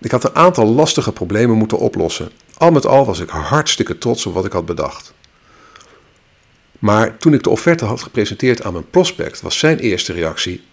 Ik 0.00 0.10
had 0.10 0.24
een 0.24 0.34
aantal 0.34 0.66
lastige 0.66 1.12
problemen 1.12 1.56
moeten 1.56 1.78
oplossen. 1.78 2.30
Al 2.56 2.70
met 2.70 2.86
al 2.86 3.04
was 3.04 3.20
ik 3.20 3.28
hartstikke 3.28 3.98
trots 3.98 4.26
op 4.26 4.34
wat 4.34 4.44
ik 4.44 4.52
had 4.52 4.66
bedacht. 4.66 5.14
Maar 6.78 7.16
toen 7.16 7.34
ik 7.34 7.42
de 7.42 7.50
offerte 7.50 7.84
had 7.84 8.02
gepresenteerd 8.02 8.62
aan 8.62 8.72
mijn 8.72 8.90
prospect, 8.90 9.40
was 9.40 9.58
zijn 9.58 9.78
eerste 9.78 10.12
reactie: 10.12 10.64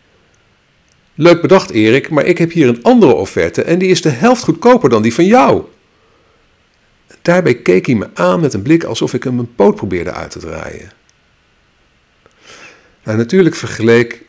Leuk 1.16 1.42
bedacht, 1.42 1.70
Erik, 1.70 2.10
maar 2.10 2.26
ik 2.26 2.38
heb 2.38 2.52
hier 2.52 2.68
een 2.68 2.84
andere 2.84 3.14
offerte 3.14 3.64
en 3.64 3.80
die 3.80 3.90
is 3.90 4.02
de 4.02 4.10
helft 4.10 4.44
goedkoper 4.44 4.90
dan 4.90 5.02
die 5.02 5.14
van 5.14 5.26
jou. 5.26 5.64
Daarbij 7.22 7.56
keek 7.56 7.86
hij 7.86 7.96
me 7.96 8.10
aan 8.14 8.40
met 8.40 8.54
een 8.54 8.62
blik 8.62 8.84
alsof 8.84 9.14
ik 9.14 9.24
hem 9.24 9.40
een 9.40 9.56
poot 9.56 9.76
probeerde 9.76 10.12
uit 10.12 10.32
te 10.32 10.40
draaien. 10.40 10.92
Nou, 13.04 13.18
natuurlijk 13.18 13.56
vergeleek 13.56 14.24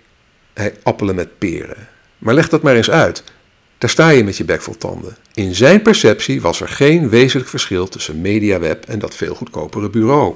hij 0.54 0.74
appelen 0.82 1.14
met 1.14 1.38
peren. 1.38 1.88
Maar 2.18 2.34
leg 2.34 2.48
dat 2.48 2.62
maar 2.62 2.76
eens 2.76 2.90
uit. 2.90 3.24
Daar 3.78 3.90
sta 3.90 4.08
je 4.08 4.24
met 4.24 4.36
je 4.36 4.44
bek 4.44 4.62
vol 4.62 4.76
tanden. 4.76 5.16
In 5.34 5.54
zijn 5.54 5.82
perceptie 5.82 6.40
was 6.40 6.60
er 6.60 6.68
geen 6.68 7.08
wezenlijk 7.08 7.48
verschil 7.48 7.88
tussen 7.88 8.20
MediaWeb 8.20 8.84
en 8.84 8.98
dat 8.98 9.16
veel 9.16 9.34
goedkopere 9.34 9.90
bureau. 9.90 10.34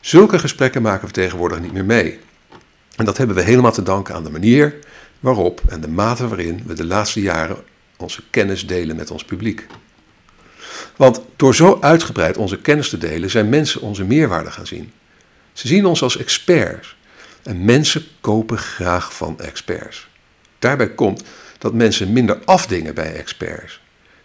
Zulke 0.00 0.38
gesprekken 0.38 0.82
maken 0.82 1.06
we 1.06 1.12
tegenwoordig 1.12 1.60
niet 1.60 1.72
meer 1.72 1.84
mee. 1.84 2.18
En 3.00 3.06
dat 3.06 3.16
hebben 3.16 3.36
we 3.36 3.42
helemaal 3.42 3.72
te 3.72 3.82
danken 3.82 4.14
aan 4.14 4.24
de 4.24 4.30
manier 4.30 4.74
waarop 5.20 5.60
en 5.68 5.80
de 5.80 5.88
mate 5.88 6.28
waarin 6.28 6.62
we 6.66 6.74
de 6.74 6.84
laatste 6.84 7.20
jaren 7.20 7.56
onze 7.96 8.22
kennis 8.30 8.66
delen 8.66 8.96
met 8.96 9.10
ons 9.10 9.24
publiek. 9.24 9.66
Want 10.96 11.20
door 11.36 11.54
zo 11.54 11.78
uitgebreid 11.80 12.36
onze 12.36 12.60
kennis 12.60 12.88
te 12.88 12.98
delen, 12.98 13.30
zijn 13.30 13.48
mensen 13.48 13.80
onze 13.80 14.04
meerwaarde 14.04 14.50
gaan 14.50 14.66
zien. 14.66 14.92
Ze 15.52 15.68
zien 15.68 15.84
ons 15.84 16.02
als 16.02 16.16
experts. 16.16 16.96
En 17.42 17.64
mensen 17.64 18.04
kopen 18.20 18.58
graag 18.58 19.14
van 19.14 19.40
experts. 19.40 20.08
Daarbij 20.58 20.90
komt 20.90 21.22
dat 21.58 21.74
mensen 21.74 22.12
minder 22.12 22.38
afdingen 22.44 22.94
bij 22.94 23.14
experts. 23.14 23.80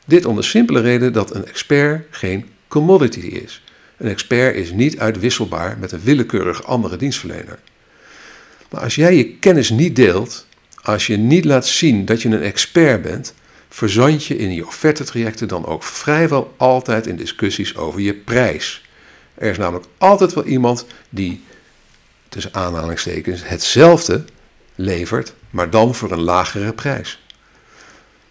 Dit 0.06 0.26
om 0.26 0.36
de 0.36 0.42
simpele 0.42 0.82
reden 0.82 1.14
dat 1.14 1.36
een 1.36 1.46
expert 1.46 2.08
geen 2.10 2.50
commodity 2.68 3.20
is. 3.20 3.64
Een 3.98 4.10
expert 4.10 4.56
is 4.56 4.72
niet 4.72 5.00
uitwisselbaar 5.00 5.78
met 5.80 5.92
een 5.92 6.04
willekeurig 6.04 6.64
andere 6.64 6.98
dienstverlener. 6.98 7.60
Maar 8.70 8.82
als 8.82 8.96
jij 8.96 9.16
je 9.16 9.36
kennis 9.36 9.70
niet 9.70 9.96
deelt, 9.96 10.46
als 10.82 11.08
je 11.08 11.18
niet 11.18 11.46
laat 11.46 11.68
zien 11.68 12.06
dat 12.06 12.22
je 12.22 12.30
een 12.30 12.42
expert 12.42 13.02
bent, 13.02 13.34
verzand 13.70 14.26
je 14.26 14.38
in 14.38 14.54
je 14.54 14.66
offertetrajecten 14.66 15.48
dan 15.48 15.66
ook 15.66 15.84
vrijwel 15.84 16.54
altijd 16.58 17.08
in 17.08 17.16
discussies 17.16 17.76
over 17.76 18.02
je 18.02 18.14
prijs. 18.14 18.84
Er 19.34 19.50
is 19.50 19.58
namelijk 19.58 19.86
altijd 19.98 20.34
wel 20.34 20.46
iemand 20.46 20.86
die, 21.10 21.44
tussen 22.30 22.54
aanhalingstekens, 22.54 23.48
hetzelfde 23.48 24.26
levert, 24.76 25.34
maar 25.50 25.70
dan 25.70 25.96
voor 25.96 26.12
een 26.12 26.22
lagere 26.22 26.74
prijs. 26.74 27.20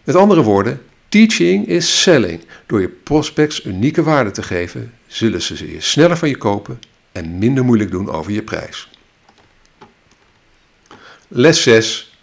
Met 0.04 0.16
andere 0.16 0.42
woorden, 0.42 0.82
teaching 1.08 1.66
is 1.68 2.02
selling. 2.02 2.40
Door 2.66 2.80
je 2.80 2.88
prospects 2.88 3.64
unieke 3.64 4.02
waarde 4.02 4.30
te 4.30 4.42
geven, 4.42 4.92
zullen 5.06 5.42
ze 5.42 5.72
je 5.72 5.80
sneller 5.80 6.16
van 6.16 6.28
je 6.28 6.36
kopen 6.36 6.78
en 7.12 7.38
minder 7.38 7.64
moeilijk 7.64 7.90
doen 7.90 8.10
over 8.10 8.32
je 8.32 8.42
prijs. 8.42 8.88
Les 11.28 11.62
6. 11.62 12.18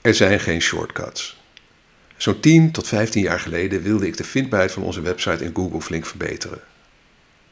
Er 0.00 0.14
zijn 0.14 0.40
geen 0.40 0.60
shortcuts. 0.60 1.40
Zo'n 2.16 2.40
10 2.40 2.70
tot 2.70 2.88
15 2.88 3.22
jaar 3.22 3.40
geleden 3.40 3.82
wilde 3.82 4.06
ik 4.06 4.16
de 4.16 4.24
vindbaarheid 4.24 4.72
van 4.72 4.82
onze 4.82 5.00
website 5.00 5.44
in 5.44 5.54
Google 5.54 5.80
flink 5.80 6.06
verbeteren. 6.06 6.60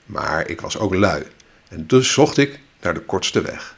Maar 0.07 0.49
ik 0.49 0.61
was 0.61 0.79
ook 0.79 0.95
lui 0.95 1.23
en 1.69 1.87
dus 1.87 2.13
zocht 2.13 2.37
ik 2.37 2.61
naar 2.81 2.95
de 2.95 3.01
kortste 3.01 3.43
weg. 3.43 3.77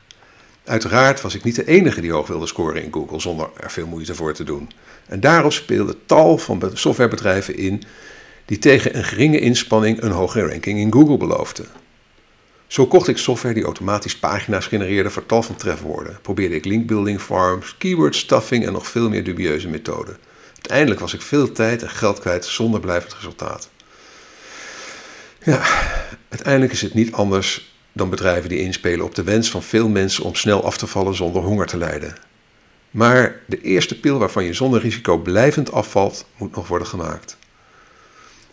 Uiteraard 0.65 1.21
was 1.21 1.35
ik 1.35 1.45
niet 1.45 1.55
de 1.55 1.67
enige 1.67 2.01
die 2.01 2.13
hoog 2.13 2.27
wilde 2.27 2.47
scoren 2.47 2.83
in 2.83 2.93
Google 2.93 3.21
zonder 3.21 3.51
er 3.61 3.71
veel 3.71 3.87
moeite 3.87 4.15
voor 4.15 4.35
te 4.35 4.45
doen. 4.45 4.71
En 5.07 5.21
daarop 5.21 5.53
speelden 5.53 6.07
tal 6.07 6.39
van 6.39 6.71
softwarebedrijven 6.75 7.57
in 7.57 7.83
die 8.45 8.59
tegen 8.59 8.97
een 8.97 9.05
geringe 9.05 9.41
inspanning 9.41 10.03
een 10.03 10.11
hogere 10.11 10.49
ranking 10.49 10.79
in 10.79 10.93
Google 10.93 11.17
beloofden. 11.17 11.67
Zo 12.67 12.87
kocht 12.87 13.09
ik 13.09 13.19
software 13.19 13.55
die 13.55 13.65
automatisch 13.65 14.19
pagina's 14.19 14.67
genereerde 14.67 15.11
voor 15.11 15.27
tal 15.27 15.43
van 15.43 15.57
trefwoorden. 15.57 16.19
Probeerde 16.23 16.55
ik 16.55 16.65
linkbuilding 16.65 17.21
farms, 17.21 17.75
keyword 17.79 18.17
stuffing 18.17 18.67
en 18.67 18.73
nog 18.73 18.87
veel 18.87 19.09
meer 19.09 19.25
dubieuze 19.25 19.69
methoden. 19.69 20.19
Uiteindelijk 20.55 21.01
was 21.01 21.15
ik 21.15 21.23
veel 21.23 21.53
tijd 21.53 21.83
en 21.83 21.91
geld 21.91 22.19
kwijt 22.19 22.45
zonder 22.45 22.81
blijvend 22.81 23.15
resultaat. 23.15 23.69
Ja, 25.43 25.67
uiteindelijk 26.29 26.73
is 26.73 26.83
het 26.83 26.95
niet 26.95 27.13
anders 27.13 27.75
dan 27.93 28.11
bedrijven 28.11 28.49
die 28.49 28.61
inspelen 28.61 29.05
op 29.05 29.15
de 29.15 29.23
wens 29.23 29.51
van 29.51 29.63
veel 29.63 29.89
mensen 29.89 30.25
om 30.25 30.35
snel 30.35 30.65
af 30.65 30.77
te 30.77 30.87
vallen 30.87 31.15
zonder 31.15 31.43
honger 31.43 31.67
te 31.67 31.77
lijden. 31.77 32.17
Maar 32.91 33.41
de 33.47 33.61
eerste 33.61 34.01
pil 34.01 34.19
waarvan 34.19 34.45
je 34.45 34.53
zonder 34.53 34.81
risico 34.81 35.19
blijvend 35.19 35.73
afvalt, 35.73 36.27
moet 36.37 36.55
nog 36.55 36.69
worden 36.69 36.89
gemaakt. 36.89 37.37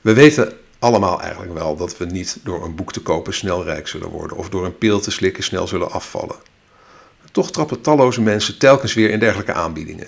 We 0.01 0.13
weten 0.13 0.53
allemaal 0.83 1.21
eigenlijk 1.21 1.53
wel 1.53 1.75
dat 1.75 1.97
we 1.97 2.05
niet 2.05 2.37
door 2.43 2.63
een 2.63 2.75
boek 2.75 2.93
te 2.93 3.01
kopen 3.01 3.33
snel 3.33 3.63
rijk 3.63 3.87
zullen 3.87 4.09
worden 4.09 4.37
of 4.37 4.49
door 4.49 4.65
een 4.65 4.77
pil 4.77 4.99
te 4.99 5.11
slikken 5.11 5.43
snel 5.43 5.67
zullen 5.67 5.91
afvallen. 5.91 6.35
Toch 7.31 7.51
trappen 7.51 7.81
talloze 7.81 8.21
mensen 8.21 8.57
telkens 8.57 8.93
weer 8.93 9.09
in 9.09 9.19
dergelijke 9.19 9.53
aanbiedingen. 9.53 10.07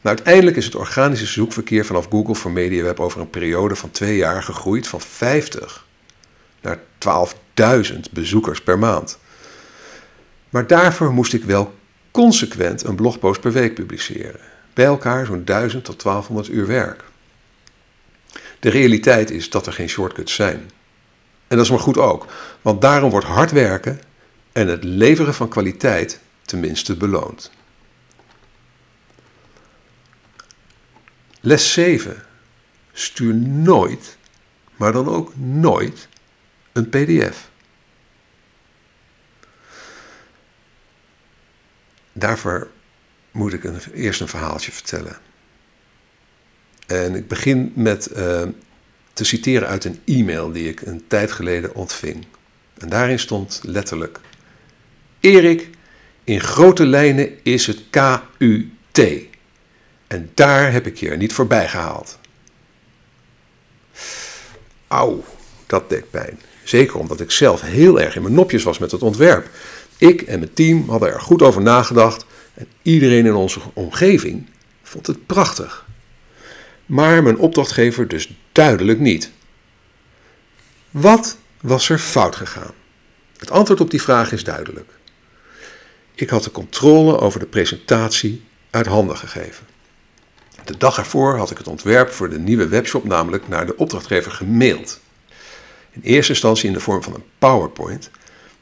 Nou, 0.00 0.16
uiteindelijk 0.16 0.56
is 0.56 0.64
het 0.64 0.74
organische 0.74 1.26
zoekverkeer 1.26 1.84
vanaf 1.84 2.06
Google 2.10 2.34
voor 2.34 2.50
MediaWeb 2.50 3.00
over 3.00 3.20
een 3.20 3.30
periode 3.30 3.76
van 3.76 3.90
twee 3.90 4.16
jaar 4.16 4.42
gegroeid 4.42 4.86
van 4.86 5.00
50 5.00 5.86
naar 6.60 6.78
12.000 7.92 7.98
bezoekers 8.10 8.62
per 8.62 8.78
maand. 8.78 9.18
Maar 10.50 10.66
daarvoor 10.66 11.12
moest 11.12 11.32
ik 11.32 11.44
wel 11.44 11.74
consequent 12.10 12.84
een 12.84 12.96
blogpost 12.96 13.40
per 13.40 13.52
week 13.52 13.74
publiceren. 13.74 14.40
Bij 14.74 14.84
elkaar 14.84 15.26
zo'n 15.26 15.44
1000 15.44 15.84
tot 15.84 16.02
1200 16.02 16.56
uur 16.56 16.66
werk. 16.66 17.04
De 18.60 18.68
realiteit 18.68 19.30
is 19.30 19.50
dat 19.50 19.66
er 19.66 19.72
geen 19.72 19.88
shortcuts 19.88 20.34
zijn. 20.34 20.70
En 21.48 21.56
dat 21.56 21.64
is 21.64 21.70
maar 21.70 21.80
goed 21.80 21.98
ook, 21.98 22.26
want 22.62 22.80
daarom 22.80 23.10
wordt 23.10 23.26
hard 23.26 23.50
werken 23.50 24.00
en 24.52 24.68
het 24.68 24.84
leveren 24.84 25.34
van 25.34 25.48
kwaliteit 25.48 26.20
tenminste 26.42 26.96
beloond. 26.96 27.50
Les 31.40 31.72
7. 31.72 32.24
Stuur 32.92 33.34
nooit, 33.34 34.16
maar 34.76 34.92
dan 34.92 35.08
ook 35.08 35.36
nooit, 35.36 36.08
een 36.72 36.88
PDF. 36.88 37.50
Daarvoor 42.12 42.70
moet 43.30 43.52
ik 43.52 43.64
een, 43.64 43.80
eerst 43.94 44.20
een 44.20 44.28
verhaaltje 44.28 44.72
vertellen. 44.72 45.18
En 46.86 47.14
ik 47.14 47.28
begin 47.28 47.72
met 47.74 48.10
uh, 48.16 48.42
te 49.12 49.24
citeren 49.24 49.68
uit 49.68 49.84
een 49.84 50.00
e-mail 50.04 50.52
die 50.52 50.68
ik 50.68 50.80
een 50.80 51.04
tijd 51.06 51.32
geleden 51.32 51.74
ontving. 51.74 52.24
En 52.78 52.88
daarin 52.88 53.18
stond 53.18 53.60
letterlijk: 53.62 54.20
Erik, 55.20 55.68
in 56.24 56.40
grote 56.40 56.86
lijnen 56.86 57.30
is 57.42 57.66
het 57.66 57.82
KUT. 57.90 59.24
En 60.06 60.30
daar 60.34 60.72
heb 60.72 60.86
ik 60.86 60.96
je 60.96 61.10
er 61.10 61.16
niet 61.16 61.32
voorbij 61.32 61.68
gehaald. 61.68 62.18
Auw, 64.86 65.24
dat 65.66 65.88
deed 65.88 66.10
pijn. 66.10 66.40
Zeker 66.64 66.98
omdat 66.98 67.20
ik 67.20 67.30
zelf 67.30 67.60
heel 67.60 68.00
erg 68.00 68.16
in 68.16 68.22
mijn 68.22 68.34
nopjes 68.34 68.62
was 68.62 68.78
met 68.78 68.90
het 68.90 69.02
ontwerp. 69.02 69.48
Ik 69.98 70.22
en 70.22 70.38
mijn 70.38 70.54
team 70.54 70.88
hadden 70.88 71.12
er 71.12 71.20
goed 71.20 71.42
over 71.42 71.62
nagedacht 71.62 72.24
en 72.54 72.66
iedereen 72.82 73.26
in 73.26 73.34
onze 73.34 73.60
omgeving 73.72 74.46
vond 74.82 75.06
het 75.06 75.26
prachtig. 75.26 75.85
Maar 76.86 77.22
mijn 77.22 77.38
opdrachtgever 77.38 78.08
dus 78.08 78.36
duidelijk 78.52 78.98
niet. 78.98 79.30
Wat 80.90 81.36
was 81.60 81.88
er 81.88 81.98
fout 81.98 82.36
gegaan? 82.36 82.72
Het 83.36 83.50
antwoord 83.50 83.80
op 83.80 83.90
die 83.90 84.02
vraag 84.02 84.32
is 84.32 84.44
duidelijk. 84.44 84.90
Ik 86.14 86.30
had 86.30 86.44
de 86.44 86.50
controle 86.50 87.18
over 87.18 87.40
de 87.40 87.46
presentatie 87.46 88.44
uit 88.70 88.86
handen 88.86 89.16
gegeven. 89.16 89.66
De 90.64 90.76
dag 90.76 90.98
ervoor 90.98 91.36
had 91.36 91.50
ik 91.50 91.58
het 91.58 91.66
ontwerp 91.66 92.10
voor 92.10 92.30
de 92.30 92.38
nieuwe 92.38 92.68
webshop 92.68 93.04
namelijk 93.04 93.48
naar 93.48 93.66
de 93.66 93.76
opdrachtgever 93.76 94.32
gemaild. 94.32 95.00
In 95.90 96.00
eerste 96.02 96.32
instantie 96.32 96.66
in 96.66 96.72
de 96.72 96.80
vorm 96.80 97.02
van 97.02 97.14
een 97.14 97.24
PowerPoint, 97.38 98.10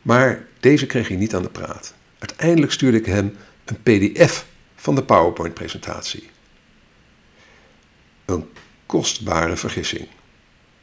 maar 0.02 0.47
deze 0.61 0.87
kreeg 0.87 1.09
hij 1.09 1.16
niet 1.16 1.35
aan 1.35 1.43
de 1.43 1.49
praat. 1.49 1.95
Uiteindelijk 2.19 2.73
stuurde 2.73 2.99
ik 2.99 3.07
hem 3.07 3.37
een 3.64 3.83
PDF 3.83 4.47
van 4.76 4.95
de 4.95 5.02
PowerPoint-presentatie. 5.02 6.31
Een 8.25 8.49
kostbare 8.87 9.57
vergissing. 9.57 10.09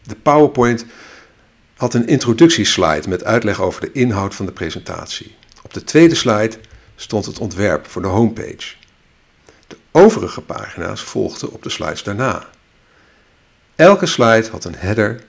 De 0.04 0.16
PowerPoint 0.16 0.86
had 1.76 1.94
een 1.94 2.08
introductieslide 2.08 3.10
met 3.10 3.24
uitleg 3.24 3.62
over 3.62 3.82
de 3.82 3.92
inhoud 3.92 4.36
van 4.36 4.46
de 4.46 4.52
presentatie. 4.52 5.36
Op 5.64 5.74
de 5.74 5.84
tweede 5.84 6.16
slide 6.16 6.58
stond 6.96 7.26
het 7.26 7.40
ontwerp 7.40 7.88
voor 7.88 8.02
de 8.02 8.08
homepage. 8.08 8.76
De 9.68 9.78
overige 9.92 10.42
pagina's 10.42 11.02
volgden 11.02 11.52
op 11.52 11.64
de 11.64 11.70
slides 11.70 12.04
daarna. 12.04 12.50
Elke 13.76 14.06
slide 14.06 14.48
had 14.52 14.66
een 14.66 14.76
header 14.76 15.24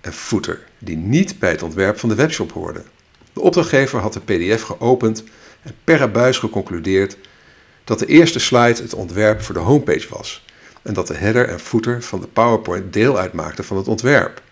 en 0.00 0.12
footer 0.12 0.66
die 0.78 0.96
niet 0.96 1.38
bij 1.38 1.50
het 1.50 1.62
ontwerp 1.62 1.98
van 1.98 2.08
de 2.08 2.14
webshop 2.14 2.52
hoorden. 2.52 2.84
De 3.32 3.40
opdrachtgever 3.40 4.00
had 4.00 4.12
de 4.12 4.20
PDF 4.20 4.62
geopend 4.62 5.24
en 5.62 5.74
per 5.84 6.02
abuis 6.02 6.38
geconcludeerd 6.38 7.16
dat 7.84 7.98
de 7.98 8.06
eerste 8.06 8.38
slide 8.38 8.82
het 8.82 8.94
ontwerp 8.94 9.42
voor 9.42 9.54
de 9.54 9.60
homepage 9.60 10.08
was 10.08 10.44
en 10.82 10.94
dat 10.94 11.06
de 11.06 11.14
header 11.14 11.48
en 11.48 11.60
footer 11.60 12.02
van 12.02 12.20
de 12.20 12.26
PowerPoint 12.26 12.92
deel 12.92 13.18
uitmaakten 13.18 13.64
van 13.64 13.76
het 13.76 13.88
ontwerp. 13.88 14.42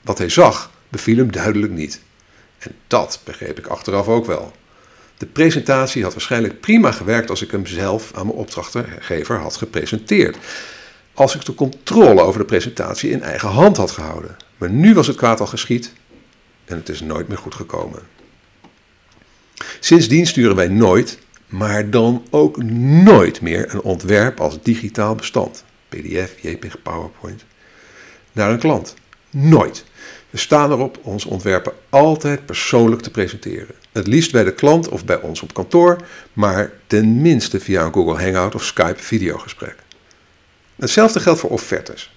Wat 0.00 0.18
hij 0.18 0.28
zag 0.28 0.70
beviel 0.88 1.16
hem 1.16 1.32
duidelijk 1.32 1.72
niet. 1.72 2.00
En 2.58 2.74
dat 2.86 3.20
begreep 3.24 3.58
ik 3.58 3.66
achteraf 3.66 4.08
ook 4.08 4.26
wel. 4.26 4.52
De 5.18 5.26
presentatie 5.26 6.02
had 6.02 6.12
waarschijnlijk 6.12 6.60
prima 6.60 6.92
gewerkt 6.92 7.30
als 7.30 7.42
ik 7.42 7.50
hem 7.50 7.66
zelf 7.66 8.10
aan 8.14 8.26
mijn 8.26 8.38
opdrachtgever 8.38 9.38
had 9.38 9.56
gepresenteerd. 9.56 10.36
Als 11.14 11.34
ik 11.34 11.44
de 11.44 11.54
controle 11.54 12.20
over 12.20 12.40
de 12.40 12.46
presentatie 12.46 13.10
in 13.10 13.22
eigen 13.22 13.48
hand 13.48 13.76
had 13.76 13.90
gehouden. 13.90 14.36
Maar 14.56 14.70
nu 14.70 14.94
was 14.94 15.06
het 15.06 15.16
kwaad 15.16 15.40
al 15.40 15.46
geschied 15.46 15.92
en 16.64 16.76
het 16.76 16.88
is 16.88 17.00
nooit 17.00 17.28
meer 17.28 17.38
goed 17.38 17.54
gekomen. 17.54 18.02
Sindsdien 19.80 20.26
sturen 20.26 20.56
wij 20.56 20.68
nooit, 20.68 21.18
maar 21.46 21.90
dan 21.90 22.26
ook 22.30 22.62
nooit 23.02 23.40
meer 23.40 23.74
een 23.74 23.82
ontwerp 23.82 24.40
als 24.40 24.62
digitaal 24.62 25.14
bestand, 25.14 25.64
PDF, 25.88 26.40
JPEG, 26.40 26.82
PowerPoint, 26.82 27.44
naar 28.32 28.50
een 28.50 28.58
klant. 28.58 28.94
Nooit. 29.30 29.84
We 30.30 30.38
staan 30.38 30.72
erop 30.72 30.98
onze 31.02 31.28
ontwerpen 31.28 31.72
altijd 31.88 32.46
persoonlijk 32.46 33.02
te 33.02 33.10
presenteren. 33.10 33.74
Het 33.92 34.06
liefst 34.06 34.32
bij 34.32 34.44
de 34.44 34.54
klant 34.54 34.88
of 34.88 35.04
bij 35.04 35.20
ons 35.20 35.42
op 35.42 35.54
kantoor, 35.54 35.96
maar 36.32 36.72
tenminste 36.86 37.60
via 37.60 37.84
een 37.84 37.92
Google 37.92 38.22
Hangout 38.22 38.54
of 38.54 38.64
Skype 38.64 39.02
videogesprek. 39.02 39.76
Hetzelfde 40.76 41.20
geldt 41.20 41.40
voor 41.40 41.50
offertes. 41.50 42.16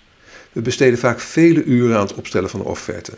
We 0.52 0.62
besteden 0.62 1.00
vaak 1.00 1.20
vele 1.20 1.64
uren 1.64 1.96
aan 1.96 2.08
het 2.08 2.14
opstellen 2.14 2.50
van 2.50 2.60
een 2.60 2.66
offerte. 2.66 3.14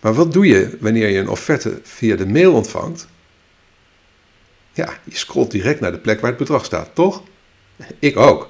Maar 0.00 0.14
wat 0.14 0.32
doe 0.32 0.46
je 0.46 0.76
wanneer 0.80 1.08
je 1.08 1.18
een 1.18 1.28
offerte 1.28 1.80
via 1.82 2.16
de 2.16 2.26
mail 2.26 2.52
ontvangt? 2.52 3.06
Ja, 4.72 4.98
je 5.04 5.16
scrolt 5.16 5.50
direct 5.50 5.80
naar 5.80 5.92
de 5.92 5.98
plek 5.98 6.20
waar 6.20 6.30
het 6.30 6.38
bedrag 6.38 6.64
staat, 6.64 6.90
toch? 6.94 7.22
Ik 7.98 8.16
ook. 8.16 8.48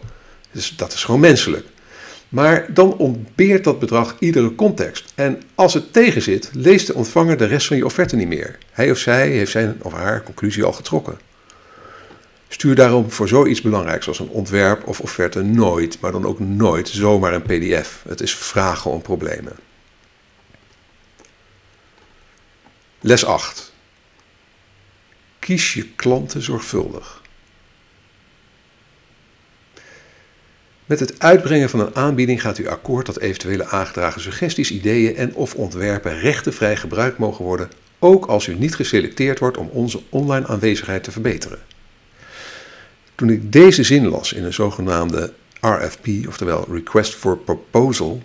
Dus 0.52 0.76
dat 0.76 0.92
is 0.92 1.04
gewoon 1.04 1.20
menselijk. 1.20 1.66
Maar 2.28 2.74
dan 2.74 2.96
ontbeert 2.96 3.64
dat 3.64 3.78
bedrag 3.78 4.16
iedere 4.18 4.54
context. 4.54 5.12
En 5.14 5.42
als 5.54 5.74
het 5.74 5.92
tegenzit, 5.92 6.50
leest 6.52 6.86
de 6.86 6.94
ontvanger 6.94 7.36
de 7.36 7.44
rest 7.44 7.66
van 7.66 7.76
je 7.76 7.84
offerte 7.84 8.16
niet 8.16 8.28
meer. 8.28 8.58
Hij 8.70 8.90
of 8.90 8.98
zij 8.98 9.28
heeft 9.28 9.50
zijn 9.50 9.78
of 9.82 9.92
haar 9.92 10.22
conclusie 10.22 10.64
al 10.64 10.72
getrokken. 10.72 11.18
Stuur 12.48 12.74
daarom 12.74 13.10
voor 13.10 13.28
zoiets 13.28 13.60
belangrijks 13.60 14.08
als 14.08 14.18
een 14.18 14.28
ontwerp 14.28 14.86
of 14.86 15.00
offerte 15.00 15.42
nooit, 15.42 16.00
maar 16.00 16.12
dan 16.12 16.26
ook 16.26 16.38
nooit 16.38 16.88
zomaar 16.88 17.32
een 17.32 17.42
PDF. 17.42 18.02
Het 18.08 18.20
is 18.20 18.34
vragen 18.34 18.90
om 18.90 19.02
problemen. 19.02 19.52
Les 23.00 23.24
8. 23.24 23.72
Kies 25.38 25.74
je 25.74 25.88
klanten 25.88 26.42
zorgvuldig. 26.42 27.21
Met 30.92 31.00
het 31.00 31.14
uitbrengen 31.18 31.70
van 31.70 31.80
een 31.80 31.94
aanbieding 31.94 32.40
gaat 32.40 32.58
u 32.58 32.68
akkoord 32.68 33.06
dat 33.06 33.18
eventuele 33.18 33.66
aangedragen 33.66 34.20
suggesties, 34.20 34.70
ideeën 34.70 35.16
en 35.16 35.34
of 35.34 35.54
ontwerpen 35.54 36.20
rechtenvrij 36.20 36.76
gebruikt 36.76 37.18
mogen 37.18 37.44
worden, 37.44 37.70
ook 37.98 38.26
als 38.26 38.46
u 38.46 38.54
niet 38.54 38.74
geselecteerd 38.74 39.38
wordt 39.38 39.56
om 39.56 39.68
onze 39.68 40.00
online 40.08 40.46
aanwezigheid 40.46 41.04
te 41.04 41.10
verbeteren. 41.10 41.58
Toen 43.14 43.30
ik 43.30 43.52
deze 43.52 43.82
zin 43.82 44.06
las 44.06 44.32
in 44.32 44.44
een 44.44 44.52
zogenaamde 44.52 45.32
RFP, 45.60 46.06
oftewel 46.28 46.66
Request 46.70 47.14
for 47.14 47.38
Proposal, 47.38 48.22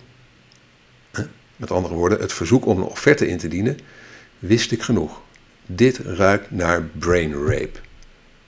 met 1.56 1.70
andere 1.70 1.94
woorden 1.94 2.20
het 2.20 2.32
verzoek 2.32 2.66
om 2.66 2.78
een 2.78 2.84
offerte 2.84 3.28
in 3.28 3.38
te 3.38 3.48
dienen, 3.48 3.78
wist 4.38 4.72
ik 4.72 4.82
genoeg. 4.82 5.20
Dit 5.66 5.98
ruikt 5.98 6.50
naar 6.50 6.82
brain 6.82 7.32
rape. 7.32 7.78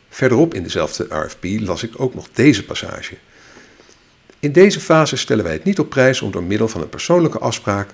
Verderop 0.08 0.54
in 0.54 0.62
dezelfde 0.62 1.06
RFP 1.08 1.44
las 1.44 1.82
ik 1.82 2.00
ook 2.00 2.14
nog 2.14 2.28
deze 2.32 2.64
passage. 2.64 3.16
In 4.40 4.52
deze 4.52 4.80
fase 4.80 5.16
stellen 5.16 5.44
wij 5.44 5.52
het 5.52 5.64
niet 5.64 5.78
op 5.78 5.88
prijs 5.88 6.22
om 6.22 6.30
door 6.30 6.42
middel 6.42 6.68
van 6.68 6.80
een 6.80 6.88
persoonlijke 6.88 7.38
afspraak 7.38 7.90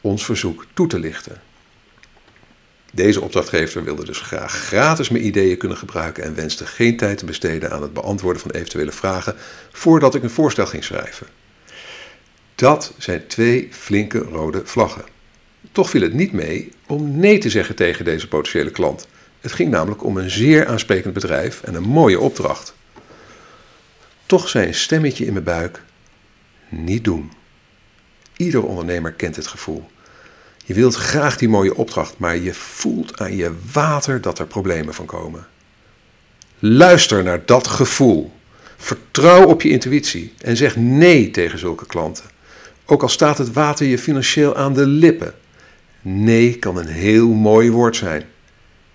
ons 0.00 0.24
verzoek 0.24 0.66
toe 0.74 0.86
te 0.86 0.98
lichten. 0.98 1.40
Deze 2.92 3.20
opdrachtgever 3.20 3.84
wilde 3.84 4.04
dus 4.04 4.18
graag 4.18 4.52
gratis 4.52 5.08
mijn 5.08 5.26
ideeën 5.26 5.56
kunnen 5.56 5.78
gebruiken 5.78 6.24
en 6.24 6.34
wenste 6.34 6.66
geen 6.66 6.96
tijd 6.96 7.18
te 7.18 7.24
besteden 7.24 7.70
aan 7.70 7.82
het 7.82 7.92
beantwoorden 7.92 8.42
van 8.42 8.50
eventuele 8.50 8.92
vragen 8.92 9.34
voordat 9.72 10.14
ik 10.14 10.22
een 10.22 10.30
voorstel 10.30 10.66
ging 10.66 10.84
schrijven. 10.84 11.26
Dat 12.54 12.92
zijn 12.98 13.26
twee 13.26 13.68
flinke 13.70 14.18
rode 14.18 14.62
vlaggen. 14.64 15.04
Toch 15.72 15.90
viel 15.90 16.02
het 16.02 16.12
niet 16.12 16.32
mee 16.32 16.72
om 16.86 17.18
nee 17.18 17.38
te 17.38 17.50
zeggen 17.50 17.74
tegen 17.74 18.04
deze 18.04 18.28
potentiële 18.28 18.70
klant. 18.70 19.08
Het 19.40 19.52
ging 19.52 19.70
namelijk 19.70 20.04
om 20.04 20.16
een 20.16 20.30
zeer 20.30 20.66
aansprekend 20.66 21.14
bedrijf 21.14 21.62
en 21.62 21.74
een 21.74 21.82
mooie 21.82 22.20
opdracht. 22.20 22.74
Toch 24.30 24.48
zei 24.48 24.66
een 24.66 24.74
stemmetje 24.74 25.26
in 25.26 25.32
mijn 25.32 25.44
buik: 25.44 25.82
niet 26.68 27.04
doen. 27.04 27.32
Ieder 28.36 28.62
ondernemer 28.62 29.12
kent 29.12 29.36
het 29.36 29.46
gevoel. 29.46 29.90
Je 30.64 30.74
wilt 30.74 30.94
graag 30.94 31.36
die 31.36 31.48
mooie 31.48 31.74
opdracht, 31.74 32.18
maar 32.18 32.36
je 32.36 32.54
voelt 32.54 33.20
aan 33.20 33.36
je 33.36 33.54
water 33.72 34.20
dat 34.20 34.38
er 34.38 34.46
problemen 34.46 34.94
van 34.94 35.06
komen. 35.06 35.46
Luister 36.58 37.22
naar 37.22 37.46
dat 37.46 37.66
gevoel. 37.66 38.32
Vertrouw 38.76 39.46
op 39.46 39.62
je 39.62 39.68
intuïtie 39.68 40.34
en 40.38 40.56
zeg 40.56 40.76
nee 40.76 41.30
tegen 41.30 41.58
zulke 41.58 41.86
klanten. 41.86 42.24
Ook 42.84 43.02
al 43.02 43.08
staat 43.08 43.38
het 43.38 43.52
water 43.52 43.86
je 43.86 43.98
financieel 43.98 44.56
aan 44.56 44.74
de 44.74 44.86
lippen. 44.86 45.34
Nee 46.02 46.58
kan 46.58 46.76
een 46.76 46.86
heel 46.86 47.28
mooi 47.28 47.70
woord 47.70 47.96
zijn. 47.96 48.24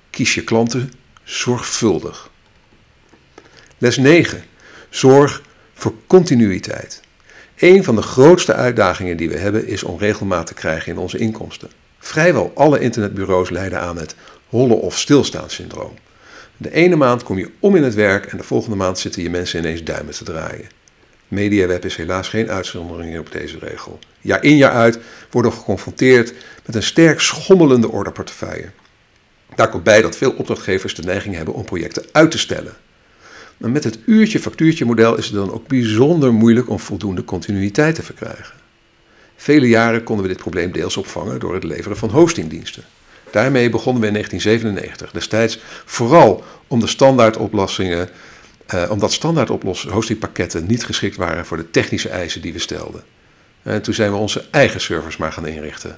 Kies 0.10 0.36
je 0.36 0.44
klanten 0.44 0.92
zorgvuldig. 1.24 2.30
Les 3.78 3.98
9. 3.98 4.54
Zorg 4.96 5.42
voor 5.74 5.94
continuïteit. 6.08 7.02
Een 7.56 7.84
van 7.84 7.96
de 7.96 8.02
grootste 8.02 8.54
uitdagingen 8.54 9.18
die 9.18 9.30
we 9.30 9.38
hebben 9.38 9.68
is 9.68 9.84
om 9.84 9.98
regelmaat 9.98 10.48
te 10.48 10.54
krijgen 10.54 10.92
in 10.92 10.98
onze 10.98 11.18
inkomsten. 11.18 11.70
Vrijwel 12.00 12.52
alle 12.56 12.80
internetbureaus 12.80 13.50
lijden 13.50 13.82
aan 13.82 13.98
het 13.98 14.16
hollen 14.50 14.80
of 14.80 15.00
stilstaanssyndroom. 15.00 15.94
De 16.58 16.72
ene 16.72 16.96
maand 16.96 17.24
kom 17.24 17.38
je 17.38 17.50
om 17.60 17.76
in 17.76 17.84
het 17.84 17.94
werk 17.94 18.26
en 18.26 18.38
de 18.38 18.44
volgende 18.44 18.76
maand 18.76 19.00
zitten 19.00 19.24
je 19.24 19.30
mensen 19.30 19.60
ineens 19.60 19.84
duimen 19.84 20.14
te 20.14 20.24
draaien. 20.24 20.68
MediaWeb 21.28 21.86
is 21.86 21.96
helaas 21.96 22.30
geen 22.30 22.50
uitzondering 22.50 23.20
op 23.20 23.32
deze 23.32 23.60
regel. 23.60 24.00
Jaar 24.22 24.44
in 24.44 24.58
jaar 24.58 24.72
uit 24.72 25.00
worden 25.32 25.52
we 25.52 25.58
geconfronteerd 25.58 26.34
met 26.66 26.76
een 26.76 26.84
sterk 26.84 27.20
schommelende 27.20 27.92
orderportefeuille. 27.92 28.70
Daar 29.56 29.70
komt 29.70 29.84
bij 29.84 30.02
dat 30.02 30.18
veel 30.18 30.32
opdrachtgevers 30.32 30.96
de 30.96 31.04
neiging 31.04 31.36
hebben 31.36 31.54
om 31.54 31.66
projecten 31.66 32.06
uit 32.12 32.32
te 32.32 32.38
stellen. 32.38 32.76
Maar 33.58 33.70
met 33.70 33.84
het 33.84 34.00
uurtje-factuurtje 34.06 34.86
model 34.86 35.18
is 35.18 35.26
het 35.26 35.36
dan 35.36 35.52
ook 35.52 35.68
bijzonder 35.68 36.34
moeilijk 36.34 36.70
om 36.70 36.80
voldoende 36.80 37.24
continuïteit 37.24 37.96
te 37.96 38.04
verkrijgen. 38.04 38.54
Vele 39.36 39.68
jaren 39.68 40.04
konden 40.04 40.26
we 40.26 40.32
dit 40.32 40.42
probleem 40.42 40.72
deels 40.72 40.98
opvangen 40.98 41.40
door 41.40 41.54
het 41.54 41.64
leveren 41.64 41.98
van 41.98 42.10
hostingdiensten. 42.10 42.84
Daarmee 43.32 43.70
begonnen 43.70 44.02
we 44.02 44.08
in 44.08 44.14
1997, 44.14 45.12
destijds 45.12 45.60
vooral 45.86 46.44
om 46.68 46.80
de 46.80 46.88
standaardoplossingen, 46.88 48.10
eh, 48.66 48.90
omdat 48.90 49.14
standaard 49.14 49.50
hostingpakketten 49.90 50.66
niet 50.66 50.86
geschikt 50.86 51.16
waren 51.16 51.46
voor 51.46 51.58
de 51.58 51.72
technische 51.72 52.10
eisen 52.10 52.42
die 52.42 52.54
we 52.54 52.60
stelden. 52.60 53.04
En 53.64 53.82
toen 53.82 53.94
zijn 53.94 54.12
we 54.12 54.18
onze 54.18 54.46
eigen 54.52 54.82
servers 54.82 55.18
maar 55.18 55.32
gaan 55.32 55.48
inrichten. 55.48 55.96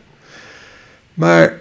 Maar 1.14 1.60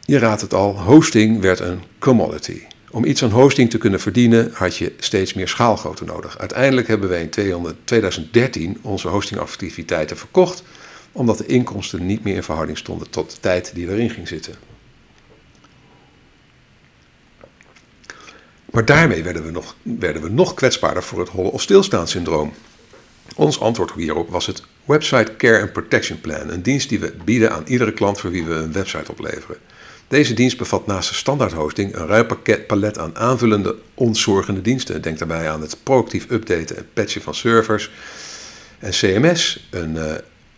je 0.00 0.18
raadt 0.18 0.40
het 0.40 0.54
al, 0.54 0.80
hosting 0.80 1.40
werd 1.40 1.60
een 1.60 1.82
commodity. 1.98 2.60
Om 2.90 3.04
iets 3.04 3.22
aan 3.22 3.30
hosting 3.30 3.70
te 3.70 3.78
kunnen 3.78 4.00
verdienen 4.00 4.50
had 4.52 4.76
je 4.76 4.92
steeds 4.98 5.34
meer 5.34 5.48
schaalgrootte 5.48 6.04
nodig. 6.04 6.38
Uiteindelijk 6.38 6.88
hebben 6.88 7.08
wij 7.08 7.22
in 7.22 7.76
2013 7.84 8.78
onze 8.82 9.08
hostingactiviteiten 9.08 10.16
verkocht, 10.16 10.62
omdat 11.12 11.38
de 11.38 11.46
inkomsten 11.46 12.06
niet 12.06 12.24
meer 12.24 12.34
in 12.34 12.42
verhouding 12.42 12.78
stonden 12.78 13.10
tot 13.10 13.30
de 13.30 13.40
tijd 13.40 13.74
die 13.74 13.88
erin 13.88 14.10
ging 14.10 14.28
zitten. 14.28 14.54
Maar 18.70 18.84
daarmee 18.84 19.22
werden 19.22 19.44
we 19.44 19.50
nog, 19.50 19.76
werden 19.82 20.22
we 20.22 20.28
nog 20.28 20.54
kwetsbaarder 20.54 21.02
voor 21.02 21.18
het 21.18 21.28
hollen 21.28 21.52
of 21.52 21.62
stilstaan-syndroom. 21.62 22.52
Ons 23.34 23.60
antwoord 23.60 23.92
hierop 23.92 24.30
was 24.30 24.46
het 24.46 24.62
Website 24.84 25.36
Care 25.36 25.60
and 25.60 25.72
Protection 25.72 26.20
Plan, 26.20 26.50
een 26.50 26.62
dienst 26.62 26.88
die 26.88 27.00
we 27.00 27.14
bieden 27.24 27.52
aan 27.52 27.64
iedere 27.66 27.92
klant 27.92 28.20
voor 28.20 28.30
wie 28.30 28.44
we 28.44 28.54
een 28.54 28.72
website 28.72 29.10
opleveren. 29.10 29.56
Deze 30.08 30.34
dienst 30.34 30.58
bevat 30.58 30.86
naast 30.86 31.08
de 31.08 31.14
standaard 31.14 31.52
hosting 31.52 31.94
een 31.94 32.06
ruim 32.06 32.26
palet 32.66 32.98
aan 32.98 33.16
aanvullende 33.16 33.76
ontzorgende 33.94 34.60
diensten. 34.60 35.02
Denk 35.02 35.18
daarbij 35.18 35.50
aan 35.50 35.60
het 35.60 35.76
proactief 35.82 36.30
updaten 36.30 36.76
en 36.76 36.88
patchen 36.92 37.22
van 37.22 37.34
servers. 37.34 37.90
En 38.78 38.90
CMS, 38.90 39.68
een 39.70 39.94
uh, 39.94 40.12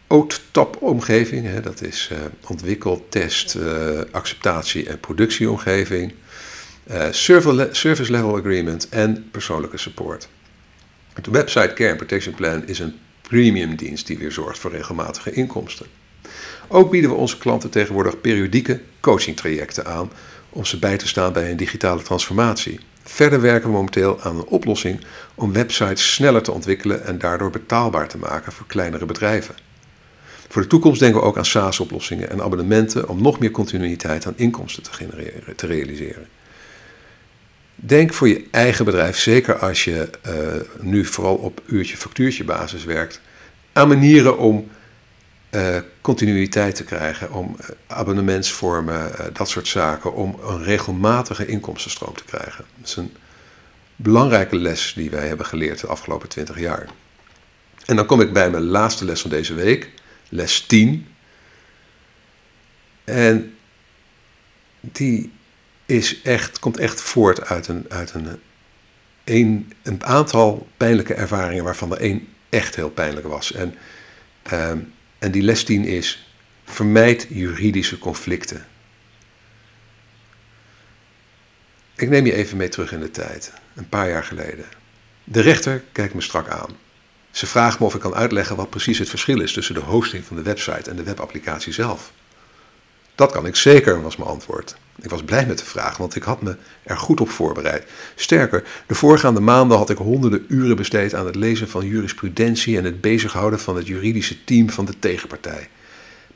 OAT-top-omgeving, 0.07 1.61
dat 1.61 1.83
is 1.83 2.11
uh, 2.13 2.19
ontwikkel, 2.47 3.07
test, 3.09 3.55
uh, 3.55 4.01
acceptatie 4.11 4.89
en 4.89 5.01
productieomgeving. 5.01 6.15
service 7.71 8.11
level 8.13 8.37
agreement 8.37 8.89
en 8.89 9.29
persoonlijke 9.31 9.79
support. 9.79 10.29
De 11.23 11.31
Website 11.31 11.73
Care 11.75 11.97
Protection 11.97 12.35
Plan 12.35 12.67
is 12.67 12.79
een 12.79 12.95
premium 13.23 13.77
dienst 13.77 14.07
die 14.07 14.19
weer 14.19 14.33
zorgt 14.33 14.59
voor 14.59 14.71
regelmatige 14.71 15.33
inkomsten. 15.33 15.87
Ook 16.73 16.91
bieden 16.91 17.11
we 17.11 17.17
onze 17.17 17.39
klanten 17.39 17.71
tegenwoordig 17.71 18.21
periodieke 18.21 18.81
coachingtrajecten 19.01 19.87
aan 19.87 20.11
om 20.51 20.65
ze 20.65 20.79
bij 20.79 20.97
te 20.97 21.09
staan 21.09 21.33
bij 21.33 21.51
een 21.51 21.57
digitale 21.57 22.03
transformatie. 22.03 22.81
Verder 23.03 23.41
werken 23.41 23.69
we 23.69 23.75
momenteel 23.75 24.21
aan 24.21 24.37
een 24.37 24.47
oplossing 24.47 25.01
om 25.35 25.53
websites 25.53 26.15
sneller 26.15 26.43
te 26.43 26.53
ontwikkelen 26.53 27.05
en 27.05 27.19
daardoor 27.19 27.51
betaalbaar 27.51 28.09
te 28.09 28.19
maken 28.19 28.53
voor 28.53 28.67
kleinere 28.67 29.07
bedrijven. 29.07 29.55
Voor 30.49 30.63
de 30.63 30.69
toekomst 30.69 31.01
denken 31.01 31.21
we 31.21 31.27
ook 31.27 31.37
aan 31.37 31.45
SaaS-oplossingen 31.45 32.31
en 32.31 32.43
abonnementen 32.43 33.09
om 33.09 33.23
nog 33.23 33.39
meer 33.39 33.51
continuïteit 33.51 34.27
aan 34.27 34.37
inkomsten 34.37 34.83
te, 34.83 34.93
genereren, 34.93 35.57
te 35.57 35.67
realiseren. 35.67 36.29
Denk 37.75 38.13
voor 38.13 38.29
je 38.29 38.45
eigen 38.51 38.85
bedrijf, 38.85 39.19
zeker 39.19 39.59
als 39.59 39.85
je 39.85 40.11
uh, 40.27 40.33
nu 40.81 41.05
vooral 41.05 41.35
op 41.35 41.63
uurtje-factuurtje 41.67 42.45
basis 42.45 42.85
werkt, 42.85 43.21
aan 43.73 43.89
manieren 43.89 44.39
om 44.39 44.69
uh, 45.51 45.77
continuïteit 46.01 46.75
te 46.75 46.85
krijgen, 46.85 47.33
om 47.33 47.57
uh, 47.61 47.67
abonnementsvormen, 47.87 49.13
dat 49.33 49.49
soort 49.49 49.69
zaken, 49.69 50.15
om 50.15 50.39
een 50.43 50.63
regelmatige 50.63 51.47
inkomstenstroom 51.47 52.15
te 52.15 52.25
krijgen. 52.25 52.65
Dat 52.77 52.89
is 52.89 52.97
een 52.97 53.13
belangrijke 53.97 54.57
les 54.57 54.93
die 54.97 55.11
wij 55.11 55.29
hebben 55.29 55.47
geleerd 55.47 55.81
de 55.81 55.87
afgelopen 55.87 56.29
20 56.29 56.59
jaar. 56.59 56.89
En 57.87 57.97
dan 57.97 58.07
kom 58.07 58.21
ik 58.21 58.33
bij 58.33 58.51
mijn 58.51 58.65
laatste 58.65 59.05
les 59.05 59.21
van 59.21 59.31
deze 59.31 59.55
week, 59.55 59.91
les 60.29 60.61
10. 60.61 61.07
En 63.05 63.55
die 64.81 65.33
is 65.87 66.23
echt, 66.23 66.59
komt 66.59 66.79
echt 66.79 67.01
voort 67.01 67.45
uit 67.45 67.69
een, 67.69 67.85
uit 67.89 68.15
een, 68.15 68.41
een, 69.25 69.73
een 69.83 70.05
aantal 70.05 70.69
pijnlijke 70.77 71.15
ervaringen, 71.15 71.65
waarvan 71.65 71.93
er 71.93 72.01
één 72.01 72.29
echt 72.49 72.77
heel 72.77 72.91
pijnlijk 72.91 73.27
was. 73.27 73.53
En, 73.53 73.75
uh, 74.53 74.73
en 75.21 75.31
die 75.31 75.43
les 75.43 75.65
10 75.65 75.85
is: 75.85 76.33
vermijd 76.65 77.27
juridische 77.29 77.99
conflicten. 77.99 78.67
Ik 81.97 82.09
neem 82.09 82.27
je 82.27 82.35
even 82.35 82.57
mee 82.57 82.69
terug 82.69 82.93
in 82.93 83.01
de 83.01 83.11
tijd, 83.11 83.53
een 83.75 83.89
paar 83.89 84.09
jaar 84.09 84.25
geleden. 84.25 84.65
De 85.25 85.41
rechter 85.41 85.85
kijkt 85.93 86.15
me 86.15 86.21
strak 86.21 86.49
aan. 86.49 86.77
Ze 87.31 87.47
vraagt 87.47 87.79
me 87.79 87.87
of 87.87 87.95
ik 87.95 88.01
kan 88.01 88.15
uitleggen 88.15 88.57
wat 88.57 88.71
precies 88.71 88.99
het 88.99 89.09
verschil 89.09 89.41
is 89.41 89.53
tussen 89.53 89.75
de 89.75 89.81
hosting 89.81 90.25
van 90.25 90.37
de 90.37 90.43
website 90.43 90.91
en 90.91 90.97
de 90.97 91.03
webapplicatie 91.03 91.73
zelf. 91.73 92.13
Dat 93.21 93.33
kan 93.33 93.47
ik 93.47 93.57
zeker, 93.57 94.03
was 94.03 94.17
mijn 94.17 94.31
antwoord. 94.31 94.77
Ik 95.01 95.11
was 95.11 95.23
blij 95.23 95.47
met 95.47 95.59
de 95.59 95.65
vraag, 95.65 95.97
want 95.97 96.17
ik 96.17 96.23
had 96.23 96.43
me 96.43 96.57
er 96.83 96.97
goed 96.97 97.21
op 97.21 97.31
voorbereid. 97.31 97.85
Sterker, 98.15 98.65
de 98.87 98.95
voorgaande 98.95 99.41
maanden 99.41 99.77
had 99.77 99.91
ik 99.91 99.97
honderden 99.97 100.45
uren 100.49 100.77
besteed 100.77 101.15
aan 101.15 101.27
het 101.27 101.35
lezen 101.35 101.69
van 101.69 101.87
jurisprudentie 101.87 102.77
en 102.77 102.85
het 102.85 103.01
bezighouden 103.01 103.61
van 103.61 103.77
het 103.77 103.87
juridische 103.87 104.45
team 104.45 104.71
van 104.71 104.85
de 104.85 104.99
tegenpartij. 104.99 105.69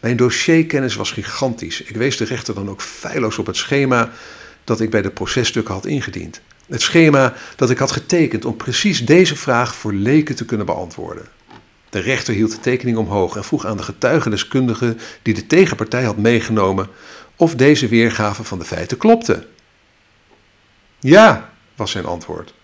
Mijn 0.00 0.16
dossierkennis 0.16 0.94
was 0.94 1.12
gigantisch. 1.12 1.82
Ik 1.82 1.96
wees 1.96 2.16
de 2.16 2.24
rechter 2.24 2.54
dan 2.54 2.70
ook 2.70 2.82
feilloos 2.82 3.38
op 3.38 3.46
het 3.46 3.56
schema 3.56 4.10
dat 4.64 4.80
ik 4.80 4.90
bij 4.90 5.02
de 5.02 5.10
processtukken 5.10 5.74
had 5.74 5.86
ingediend. 5.86 6.40
Het 6.66 6.82
schema 6.82 7.34
dat 7.56 7.70
ik 7.70 7.78
had 7.78 7.92
getekend 7.92 8.44
om 8.44 8.56
precies 8.56 9.06
deze 9.06 9.36
vraag 9.36 9.74
voor 9.74 9.92
leken 9.92 10.34
te 10.34 10.44
kunnen 10.44 10.66
beantwoorden. 10.66 11.26
De 11.94 12.00
rechter 12.00 12.34
hield 12.34 12.50
de 12.50 12.60
tekening 12.60 12.96
omhoog 12.96 13.36
en 13.36 13.44
vroeg 13.44 13.66
aan 13.66 13.76
de 13.76 13.82
getuigendeskundige 13.82 14.96
die 15.22 15.34
de 15.34 15.46
tegenpartij 15.46 16.02
had 16.02 16.16
meegenomen 16.16 16.88
of 17.36 17.54
deze 17.54 17.88
weergave 17.88 18.44
van 18.44 18.58
de 18.58 18.64
feiten 18.64 18.96
klopte. 18.96 19.46
Ja, 21.00 21.52
was 21.74 21.90
zijn 21.90 22.04
antwoord. 22.04 22.54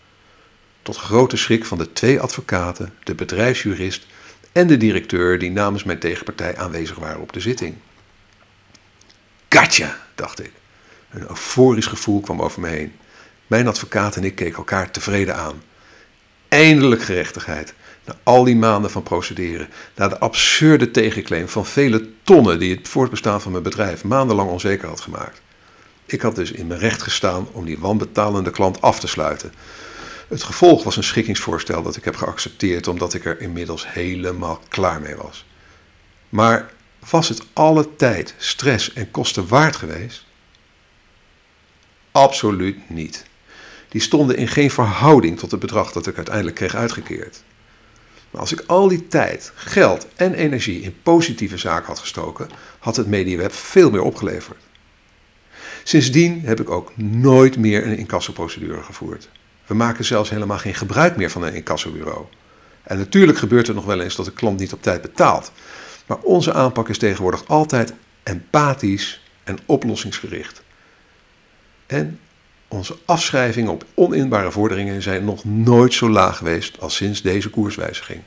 Tot 0.83 0.97
grote 0.97 1.37
schrik 1.37 1.65
van 1.65 1.79
de 1.79 1.93
twee 1.93 2.21
advocaten, 2.21 2.93
de 3.05 3.15
bedrijfsjurist 3.15 4.07
en 4.53 4.67
de 4.67 4.77
directeur 4.77 5.39
die 5.39 5.51
namens 5.51 5.85
mijn 5.85 5.99
tegenpartij 5.99 6.57
aanwezig 6.57 6.99
waren 6.99 7.21
op 7.21 7.33
de 7.33 7.41
zitting. 7.41 7.75
Katja, 9.49 9.99
dacht 10.15 10.41
ik. 10.41 10.53
Een 11.11 11.29
euforisch 11.29 11.87
gevoel 11.87 12.21
kwam 12.21 12.43
over 12.43 12.61
me 12.61 12.69
heen. 12.69 12.93
Mijn 13.47 13.69
advocaat 13.69 14.17
en 14.17 14.25
ik 14.25 14.35
keken 14.35 14.57
elkaar 14.57 14.91
tevreden 14.91 15.37
aan. 15.37 15.63
Eindelijk 16.49 17.03
gerechtigheid. 17.03 17.75
Na 18.05 18.17
al 18.23 18.45
die 18.45 18.57
maanden 18.57 18.91
van 18.91 19.03
procederen, 19.03 19.69
na 19.95 20.09
de 20.09 20.19
absurde 20.19 20.91
tegenclaim 20.91 21.49
van 21.49 21.67
vele 21.67 22.09
tonnen 22.23 22.59
die 22.59 22.77
het 22.77 22.89
voortbestaan 22.89 23.41
van 23.41 23.53
mijn 23.53 23.65
bedrijf 23.65 24.05
maandenlang 24.05 24.51
onzeker 24.51 24.89
had 24.89 25.01
gemaakt. 25.01 25.41
Ik 26.07 26.21
had 26.21 26.35
dus 26.35 26.51
in 26.51 26.67
mijn 26.67 26.81
recht 26.81 27.03
gestaan 27.03 27.49
om 27.53 27.65
die 27.65 27.79
wanbetalende 27.79 28.51
klant 28.51 28.81
af 28.81 29.01
te 29.01 29.07
sluiten. 29.07 29.53
Het 30.29 30.43
gevolg 30.43 30.85
was 30.85 30.97
een 30.97 31.05
schikkingsvoorstel 31.05 31.83
dat 31.83 31.97
ik 31.97 32.05
heb 32.05 32.17
geaccepteerd 32.17 32.89
omdat 32.89 33.15
ik 33.15 33.25
er 33.25 33.41
inmiddels 33.41 33.93
helemaal 33.93 34.61
klaar 34.69 35.01
mee 35.01 35.17
was. 35.17 35.45
Maar 36.29 36.71
was 37.11 37.29
het 37.29 37.43
alle 37.53 37.97
tijd, 37.97 38.35
stress 38.39 38.93
en 38.93 39.11
kosten 39.11 39.49
waard 39.49 39.77
geweest? 39.77 40.25
Absoluut 42.13 42.91
niet. 42.91 43.25
Die 43.89 44.01
stonden 44.01 44.37
in 44.37 44.49
geen 44.49 44.71
verhouding 44.71 45.39
tot 45.39 45.51
het 45.51 45.61
bedrag 45.61 45.93
dat 45.93 46.07
ik 46.07 46.17
uiteindelijk 46.17 46.57
kreeg 46.57 46.75
uitgekeerd. 46.75 47.43
Maar 48.31 48.41
als 48.41 48.53
ik 48.53 48.65
al 48.67 48.89
die 48.89 49.09
tijd, 49.09 49.53
geld 49.55 50.07
en 50.17 50.35
energie 50.35 50.81
in 50.81 51.03
positieve 51.03 51.57
zaken 51.57 51.87
had 51.87 51.99
gestoken, 51.99 52.49
had 52.79 52.97
het 52.97 53.07
MediaWeb 53.07 53.53
veel 53.53 53.91
meer 53.91 54.03
opgeleverd. 54.03 54.59
Sindsdien 55.85 56.41
heb 56.45 56.61
ik 56.61 56.71
ook 56.71 56.97
nooit 56.97 57.59
meer 57.59 57.87
een 57.87 57.99
incassoprocedure 57.99 58.83
gevoerd. 58.83 59.29
We 59.67 59.75
maken 59.75 60.05
zelfs 60.05 60.31
helemaal 60.31 60.59
geen 60.59 60.75
gebruik 60.75 61.17
meer 61.17 61.31
van 61.31 61.43
een 61.43 61.55
incassobureau. 61.55 62.25
En 62.83 62.99
natuurlijk 62.99 63.39
gebeurt 63.39 63.67
het 63.67 63.77
nog 63.77 63.85
wel 63.85 64.01
eens 64.01 64.17
dat 64.17 64.25
de 64.25 64.33
klant 64.33 64.59
niet 64.59 64.73
op 64.73 64.83
tijd 64.83 65.03
betaalt. 65.03 65.53
Maar 66.07 66.19
onze 66.19 66.53
aanpak 66.53 66.89
is 66.89 66.99
tegenwoordig 66.99 67.47
altijd 67.47 67.93
empathisch 68.23 69.23
en 69.45 69.59
oplossingsgericht. 69.67 70.63
En 71.87 72.19
onze 72.71 72.97
afschrijvingen 73.05 73.73
op 73.73 73.85
oninbare 73.95 74.51
vorderingen 74.51 75.03
zijn 75.03 75.25
nog 75.25 75.45
nooit 75.45 75.95
zo 75.95 76.09
laag 76.09 76.37
geweest 76.37 76.81
als 76.81 76.97
sinds 76.97 77.23
deze 77.23 77.51
koerswijziging. 77.51 78.23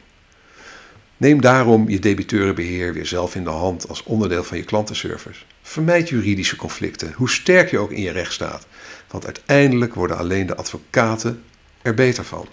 Neem 1.17 1.41
daarom 1.41 1.89
je 1.89 1.99
debiteurenbeheer 1.99 2.93
weer 2.93 3.05
zelf 3.05 3.35
in 3.35 3.43
de 3.43 3.49
hand 3.49 3.89
als 3.89 4.03
onderdeel 4.03 4.43
van 4.43 4.57
je 4.57 4.63
klantenservice. 4.63 5.43
Vermijd 5.61 6.09
juridische 6.09 6.55
conflicten, 6.55 7.13
hoe 7.15 7.29
sterk 7.29 7.71
je 7.71 7.77
ook 7.77 7.91
in 7.91 8.01
je 8.01 8.11
recht 8.11 8.33
staat, 8.33 8.67
want 9.07 9.25
uiteindelijk 9.25 9.93
worden 9.93 10.17
alleen 10.17 10.45
de 10.45 10.55
advocaten 10.55 11.43
er 11.81 11.93
beter 11.93 12.23
van. 12.23 12.47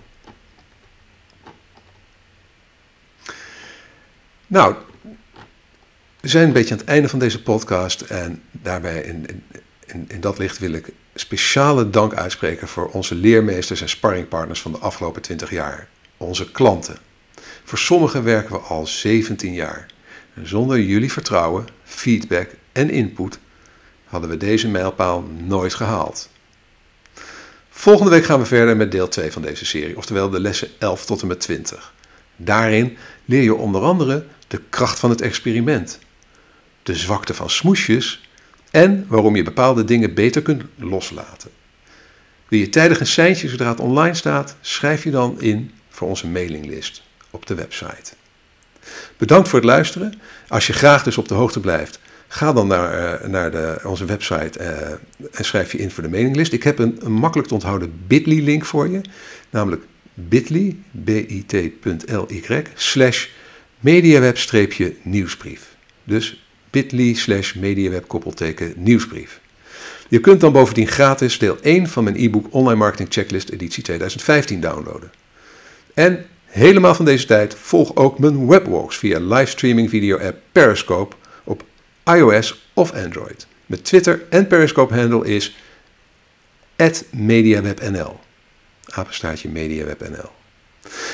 Nou, 4.47 4.75
we 6.21 6.29
zijn 6.29 6.47
een 6.47 6.53
beetje 6.53 6.73
aan 6.73 6.81
het 6.81 6.89
einde 6.89 7.09
van 7.09 7.19
deze 7.19 7.43
podcast 7.43 8.01
en 8.01 8.43
daarbij 8.51 9.03
in, 9.03 9.45
in, 9.87 10.05
in 10.09 10.21
dat 10.21 10.39
licht 10.39 10.59
wil 10.59 10.73
ik 10.73 10.93
speciale 11.15 11.91
dank 11.91 12.15
uitspreken 12.15 12.69
voor 12.69 12.89
onze 12.89 13.15
leermeesters 13.15 13.81
en 13.81 13.89
sparringpartners 13.89 14.61
van 14.61 14.73
de 14.73 14.79
afgelopen 14.79 15.23
20 15.23 15.51
jaar, 15.51 15.89
onze 16.17 16.51
klanten. 16.51 16.97
Voor 17.65 17.79
sommigen 17.79 18.25
werken 18.25 18.53
we 18.53 18.59
al 18.59 18.87
17 18.87 19.53
jaar. 19.53 19.87
En 20.35 20.49
zonder 20.49 20.81
jullie 20.81 21.13
vertrouwen, 21.13 21.67
feedback 21.85 22.51
en 22.73 22.91
input 22.91 23.39
hadden 24.05 24.31
we 24.31 24.37
deze 24.37 24.69
mijlpaal 24.69 25.23
nooit 25.23 25.75
gehaald. 25.75 26.29
Volgende 27.71 28.11
week 28.11 28.25
gaan 28.25 28.39
we 28.39 28.47
verder 28.47 28.77
met 28.77 28.93
deel 28.93 29.09
2 29.09 29.33
van 29.33 29.43
deze 29.43 29.65
serie, 29.65 29.97
oftewel 29.97 30.31
de 30.31 30.41
lessen 30.41 30.69
11 30.79 31.05
tot 31.05 31.21
en 31.23 31.27
met 31.27 31.41
20. 31.41 31.93
Daarin 32.37 32.97
leer 33.25 33.43
je 33.43 33.55
onder 33.55 33.83
andere 33.83 34.25
de 34.49 34.61
kracht 34.69 34.99
van 34.99 35.11
het 35.11 35.21
experiment, 35.21 35.99
de 36.83 36.95
zwakte 36.95 37.35
van 37.35 37.51
smoesjes 37.51 38.30
en 38.71 39.05
waarom 39.09 39.37
je 39.37 39.43
bepaalde 39.43 39.85
dingen 39.85 40.15
beter 40.15 40.43
kunt 40.43 40.63
loslaten. 40.77 41.51
Wil 42.49 42.59
je 42.59 42.69
tijdig 42.69 43.01
een 43.01 43.07
seintje 43.07 43.49
zodra 43.49 43.69
het 43.69 43.81
online 43.81 44.15
staat, 44.15 44.57
schrijf 44.61 45.05
je 45.05 45.11
dan 45.11 45.41
in 45.41 45.71
voor 45.89 46.09
onze 46.09 46.27
mailinglist 46.27 47.03
op 47.31 47.47
de 47.47 47.55
website. 47.55 48.13
Bedankt 49.17 49.49
voor 49.49 49.59
het 49.59 49.69
luisteren. 49.69 50.21
Als 50.49 50.67
je 50.67 50.73
graag 50.73 51.03
dus 51.03 51.19
op 51.19 51.29
de 51.29 51.35
hoogte 51.35 51.61
blijft, 51.61 52.01
ga 52.29 52.53
dan 52.53 52.67
naar, 52.67 53.23
uh, 53.23 53.29
naar 53.29 53.51
de, 53.51 53.81
onze 53.85 54.05
website 54.05 54.59
uh, 54.61 54.67
en 55.33 55.45
schrijf 55.45 55.73
je 55.73 55.79
in 55.79 55.91
voor 55.91 56.03
de 56.03 56.09
mailinglist. 56.09 56.53
Ik 56.53 56.63
heb 56.63 56.79
een, 56.79 56.99
een 57.01 57.13
makkelijk 57.13 57.49
te 57.49 57.55
onthouden 57.55 57.93
bit.ly 58.07 58.41
link 58.41 58.65
voor 58.65 58.89
je, 58.89 59.01
namelijk 59.51 59.85
bit.ly, 60.15 60.77
bit.ly, 60.91 61.73
slash 62.75 63.27
mediaweb-nieuwsbrief. 63.81 65.77
Dus 66.05 66.45
bit.ly 66.71 67.15
slash 67.15 67.55
mediaweb 67.55 68.09
koppelteken 68.09 68.73
nieuwsbrief. 68.77 69.41
Je 70.09 70.21
kunt 70.21 70.41
dan 70.41 70.53
bovendien 70.53 70.87
gratis 70.87 71.39
deel 71.39 71.59
1 71.63 71.89
van 71.89 72.05
mijn 72.05 72.17
e-book 72.17 72.47
Online 72.51 72.79
Marketing 72.79 73.13
Checklist 73.13 73.49
editie 73.49 73.83
2015 73.83 74.61
downloaden. 74.61 75.11
En 75.95 76.27
helemaal 76.45 76.95
van 76.95 77.05
deze 77.05 77.27
tijd 77.27 77.55
volg 77.55 77.97
ook 77.97 78.19
mijn 78.19 78.47
webwalks 78.47 78.97
via 78.97 79.19
livestreaming 79.21 79.89
video 79.91 80.19
app 80.19 80.39
Periscope 80.53 81.17
op 81.45 81.65
iOS 82.05 82.69
of 82.75 82.93
Android. 82.93 83.47
Mijn 83.67 83.83
Twitter 83.83 84.23
en 84.31 84.47
Periscope 84.47 84.95
handle 84.95 85.27
is 85.27 85.57
@mediawebnl. 87.11 88.21
Apenstaartje 88.85 89.49
mediawebnl. 89.49 90.40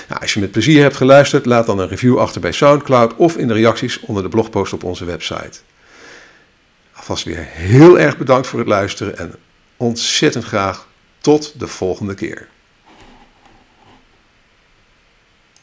Nou, 0.09 0.21
als 0.21 0.35
je 0.35 0.41
met 0.41 0.51
plezier 0.51 0.83
hebt 0.83 0.97
geluisterd, 0.97 1.47
laat 1.47 1.67
dan 1.67 1.79
een 1.79 1.89
review 1.89 2.19
achter 2.19 2.41
bij 2.41 2.53
SoundCloud 2.53 3.17
of 3.17 3.37
in 3.37 3.49
de 3.49 3.55
reacties 3.55 4.01
onder 4.01 4.23
de 4.23 4.29
blogpost 4.29 4.73
op 4.73 4.85
onze 4.85 5.05
website. 5.05 5.59
Alvast 6.93 7.25
weer 7.25 7.47
heel 7.51 7.99
erg 7.99 8.19
bedankt 8.19 8.47
voor 8.47 8.59
het 8.59 8.69
luisteren 8.69 9.19
en 9.19 9.35
ontzettend 9.77 10.45
graag 10.45 10.87
tot 11.19 11.59
de 11.59 11.67
volgende 11.67 12.15
keer. 12.15 12.49